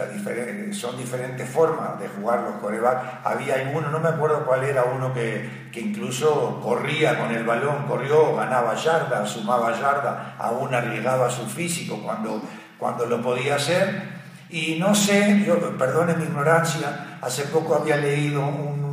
son 0.72 0.98
diferentes 0.98 1.50
formas 1.50 2.00
de 2.00 2.08
jugar 2.08 2.42
los 2.42 2.56
corebacks. 2.56 3.26
Había 3.26 3.56
alguno, 3.56 3.90
no 3.90 4.00
me 4.00 4.10
acuerdo 4.10 4.46
cuál 4.46 4.64
era, 4.64 4.86
uno 4.86 5.14
que, 5.14 5.70
que 5.72 5.82
incluso 5.82 6.62
corría 6.62 7.20
con 7.20 7.32
el 7.32 7.44
balón, 7.44 7.86
corrió, 7.88 8.36
ganaba 8.36 8.74
yarda, 8.76 9.26
sumaba 9.26 9.78
yarda, 9.78 10.36
aún 10.40 10.74
arriesgaba 10.74 11.30
su 11.30 11.46
físico 11.46 12.02
cuando, 12.02 12.42
cuando 12.78 13.06
lo 13.06 13.22
podía 13.22 13.56
hacer. 13.56 14.16
Y 14.50 14.78
no 14.80 14.96
sé, 14.96 15.44
yo, 15.46 15.60
perdone 15.78 16.14
mi 16.14 16.24
ignorancia, 16.24 17.18
hace 17.22 17.44
poco 17.46 17.76
había 17.76 17.98
leído 17.98 18.46
un 18.46 18.85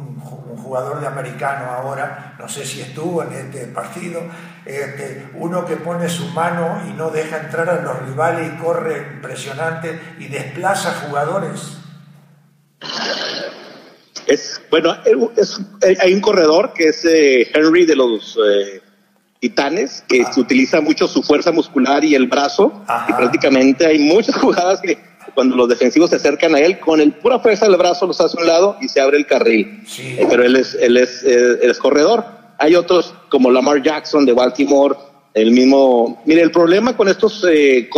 jugador 0.56 1.00
de 1.00 1.06
americano 1.06 1.70
ahora, 1.70 2.34
no 2.38 2.48
sé 2.48 2.64
si 2.64 2.80
estuvo 2.80 3.22
en 3.22 3.32
este 3.32 3.66
partido, 3.66 4.22
este, 4.64 5.28
uno 5.34 5.64
que 5.66 5.76
pone 5.76 6.08
su 6.08 6.26
mano 6.28 6.82
y 6.88 6.92
no 6.92 7.10
deja 7.10 7.38
entrar 7.38 7.68
a 7.68 7.82
los 7.82 8.08
rivales 8.08 8.52
y 8.52 8.62
corre 8.62 9.14
impresionante 9.14 10.00
y 10.18 10.28
desplaza 10.28 11.06
jugadores. 11.06 11.78
Es, 14.26 14.60
bueno, 14.70 14.94
hay 16.00 16.14
un 16.14 16.20
corredor 16.20 16.72
que 16.72 16.88
es 16.88 17.04
eh, 17.04 17.50
Henry 17.54 17.84
de 17.84 17.96
los 17.96 18.38
eh, 18.38 18.80
Titanes, 19.40 20.04
que 20.08 20.22
ah. 20.22 20.30
utiliza 20.36 20.80
mucho 20.80 21.08
su 21.08 21.22
fuerza 21.22 21.50
muscular 21.50 22.04
y 22.04 22.14
el 22.14 22.28
brazo, 22.28 22.84
y 23.08 23.12
prácticamente 23.12 23.84
hay 23.84 23.98
muchas 23.98 24.36
jugadas 24.40 24.80
que 24.80 24.96
cuando 25.34 25.56
los 25.56 25.68
defensivos 25.68 26.10
se 26.10 26.16
acercan 26.16 26.54
a 26.54 26.60
él, 26.60 26.78
con 26.78 27.00
el 27.00 27.12
pura 27.12 27.38
fuerza 27.38 27.66
del 27.66 27.76
brazo 27.76 28.06
los 28.06 28.20
hace 28.20 28.38
a 28.38 28.40
un 28.40 28.46
lado 28.46 28.76
y 28.80 28.88
se 28.88 29.00
abre 29.00 29.18
el 29.18 29.26
carril. 29.26 29.82
Eh, 29.98 30.26
pero 30.28 30.44
él 30.44 30.56
es, 30.56 30.74
él 30.74 30.96
es, 30.96 31.22
eh, 31.24 31.72
corredor. 31.80 32.24
Hay 32.58 32.74
otros 32.74 33.14
como 33.28 33.50
Lamar 33.50 33.82
Jackson 33.82 34.24
de 34.24 34.32
Baltimore, 34.32 34.96
el 35.34 35.50
mismo. 35.50 36.22
Mire, 36.26 36.42
el 36.42 36.50
problema 36.50 36.96
con 36.96 37.08
estos 37.08 37.44
eh, 37.50 37.88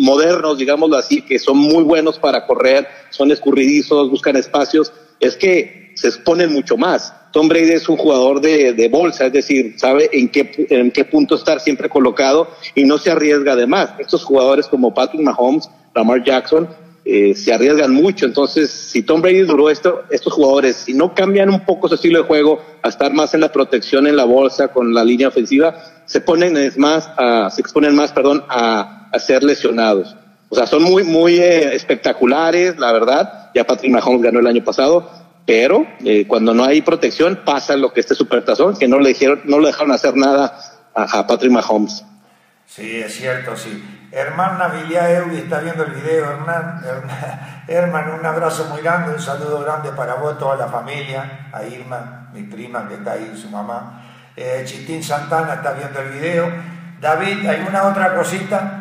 modernos, 0.00 0.58
digámoslo 0.58 0.96
así, 0.96 1.22
que 1.22 1.38
son 1.38 1.58
muy 1.58 1.82
buenos 1.82 2.18
para 2.18 2.46
correr, 2.46 2.86
son 3.10 3.30
escurridizos, 3.32 4.10
buscan 4.10 4.36
espacios, 4.36 4.92
es 5.20 5.36
que 5.36 5.92
se 5.94 6.08
exponen 6.08 6.52
mucho 6.52 6.76
más. 6.76 7.12
Tom 7.32 7.48
Brady 7.48 7.72
es 7.72 7.88
un 7.88 7.96
jugador 7.96 8.40
de, 8.40 8.74
de, 8.74 8.88
bolsa, 8.88 9.26
es 9.26 9.32
decir, 9.32 9.74
sabe 9.76 10.08
en 10.12 10.28
qué, 10.28 10.66
en 10.70 10.92
qué 10.92 11.04
punto 11.04 11.34
estar 11.34 11.58
siempre 11.60 11.88
colocado 11.88 12.48
y 12.76 12.84
no 12.84 12.96
se 12.98 13.10
arriesga 13.10 13.52
además. 13.52 13.90
Estos 13.98 14.24
jugadores 14.24 14.68
como 14.68 14.94
Patrick 14.94 15.20
Mahomes 15.20 15.68
Lamar 15.94 16.22
Jackson, 16.24 16.68
eh, 17.06 17.34
se 17.34 17.52
arriesgan 17.52 17.92
mucho. 17.92 18.24
Entonces, 18.24 18.70
si 18.70 19.02
Tom 19.02 19.20
Brady 19.20 19.40
duró 19.40 19.68
esto, 19.68 20.04
estos 20.10 20.32
jugadores, 20.32 20.76
si 20.76 20.94
no 20.94 21.14
cambian 21.14 21.50
un 21.50 21.60
poco 21.60 21.86
su 21.88 21.96
estilo 21.96 22.20
de 22.20 22.24
juego 22.24 22.62
a 22.82 22.88
estar 22.88 23.12
más 23.12 23.34
en 23.34 23.40
la 23.40 23.52
protección 23.52 24.06
en 24.06 24.16
la 24.16 24.24
bolsa 24.24 24.68
con 24.68 24.94
la 24.94 25.04
línea 25.04 25.28
ofensiva, 25.28 25.74
se 26.06 26.22
ponen 26.22 26.56
más, 26.76 27.10
a, 27.18 27.50
se 27.50 27.60
exponen 27.60 27.94
más, 27.94 28.12
perdón, 28.12 28.44
a, 28.48 29.10
a, 29.12 29.18
ser 29.18 29.42
lesionados. 29.42 30.16
O 30.48 30.54
sea, 30.54 30.66
son 30.66 30.82
muy, 30.82 31.04
muy 31.04 31.36
eh, 31.36 31.74
espectaculares, 31.74 32.78
la 32.78 32.92
verdad. 32.92 33.50
Ya 33.54 33.64
Patrick 33.64 33.92
Mahomes 33.92 34.22
ganó 34.22 34.40
el 34.40 34.46
año 34.46 34.64
pasado, 34.64 35.10
pero 35.44 35.86
eh, 36.04 36.26
cuando 36.26 36.54
no 36.54 36.64
hay 36.64 36.80
protección 36.80 37.40
pasa 37.44 37.76
lo 37.76 37.92
que 37.92 38.00
este 38.00 38.14
supertazón, 38.14 38.78
que 38.78 38.88
no 38.88 38.98
le 38.98 39.10
dijeron, 39.10 39.42
no 39.44 39.58
le 39.60 39.68
dejaron 39.68 39.92
hacer 39.92 40.16
nada 40.16 40.58
a 40.94 41.26
Patrick 41.26 41.52
Mahomes. 41.52 42.04
Sí, 42.66 43.00
es 43.00 43.14
cierto, 43.16 43.56
sí. 43.56 44.08
Herman 44.10 44.58
Navilia 44.58 45.10
Ewi 45.10 45.38
está 45.38 45.60
viendo 45.60 45.84
el 45.84 45.92
video, 45.92 46.30
Hernán. 46.30 46.80
Herman, 47.68 48.14
un 48.20 48.26
abrazo 48.26 48.66
muy 48.66 48.80
grande, 48.80 49.14
un 49.14 49.20
saludo 49.20 49.60
grande 49.60 49.90
para 49.90 50.14
vos, 50.14 50.38
toda 50.38 50.56
la 50.56 50.68
familia, 50.68 51.50
a 51.52 51.64
Irma, 51.64 52.30
mi 52.32 52.42
prima 52.44 52.88
que 52.88 52.94
está 52.94 53.12
ahí, 53.12 53.32
su 53.40 53.48
mamá. 53.48 54.02
Eh, 54.36 54.62
Chitín 54.64 55.02
Santana 55.02 55.54
está 55.54 55.72
viendo 55.72 56.00
el 56.00 56.10
video. 56.10 56.52
David, 57.00 57.46
¿alguna 57.46 57.84
otra 57.84 58.14
cosita? 58.14 58.80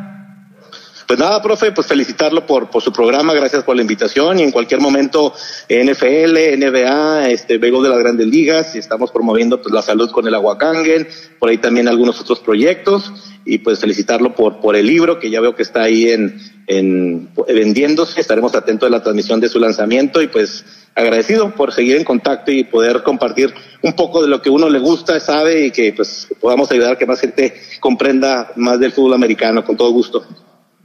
Pues 1.08 1.20
nada, 1.20 1.42
profe, 1.42 1.72
pues 1.72 1.86
felicitarlo 1.86 2.46
por, 2.46 2.70
por 2.70 2.82
su 2.82 2.92
programa, 2.92 3.34
gracias 3.34 3.64
por 3.64 3.76
la 3.76 3.82
invitación 3.82 4.40
y 4.40 4.44
en 4.44 4.52
cualquier 4.52 4.80
momento 4.80 5.34
NFL, 5.70 6.58
NBA, 6.58 7.30
este, 7.30 7.58
Bego 7.58 7.84
de 7.84 7.90
las 7.90 8.00
Grandes 8.00 8.28
Ligas 8.28 8.76
estamos 8.76 9.12
promoviendo 9.12 9.62
pues 9.62 9.74
la 9.74 9.82
salud 9.82 10.10
con 10.12 10.26
el 10.28 10.34
Aguacangen, 10.34 11.08
por 11.40 11.50
ahí 11.50 11.58
también 11.58 11.88
algunos 11.88 12.20
otros 12.22 12.40
proyectos 12.40 13.33
y 13.46 13.60
pues 13.60 13.80
felicitarlo 13.80 14.36
por, 14.36 14.60
por 14.60 14.76
el 14.76 14.88
libro 14.88 15.20
que 15.20 15.30
ya 15.30 15.42
veo 15.42 15.56
que 15.56 15.64
está 15.64 15.84
ahí 15.84 16.10
en, 16.10 16.40
en 16.68 17.30
vendiéndose, 17.48 18.22
estaremos 18.22 18.56
atentos 18.56 18.88
a 18.88 18.92
la 18.92 19.04
transmisión 19.04 19.40
de 19.40 19.50
su 19.50 19.60
lanzamiento 19.60 20.22
y 20.22 20.28
pues 20.28 20.66
agradecido 20.96 21.54
por 21.56 21.74
seguir 21.74 21.98
en 21.98 22.04
contacto 22.04 22.52
y 22.52 22.64
poder 22.64 23.04
compartir 23.04 23.54
un 23.82 23.94
poco 23.94 24.22
de 24.22 24.28
lo 24.28 24.42
que 24.42 24.50
uno 24.50 24.70
le 24.70 24.80
gusta, 24.80 25.20
sabe 25.20 25.66
y 25.66 25.72
que 25.72 25.94
pues 25.94 26.28
podamos 26.40 26.72
ayudar 26.72 26.94
a 26.94 26.98
que 26.98 27.06
más 27.06 27.20
gente 27.20 27.54
comprenda 27.80 28.52
más 28.56 28.80
del 28.80 28.92
fútbol 28.92 29.14
americano 29.14 29.64
con 29.64 29.76
todo 29.76 29.92
gusto. 29.92 30.26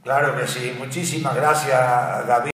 Claro 0.03 0.35
que 0.39 0.47
sí. 0.47 0.71
Muchísimas 0.77 1.35
gracias, 1.35 2.27
David. 2.27 2.51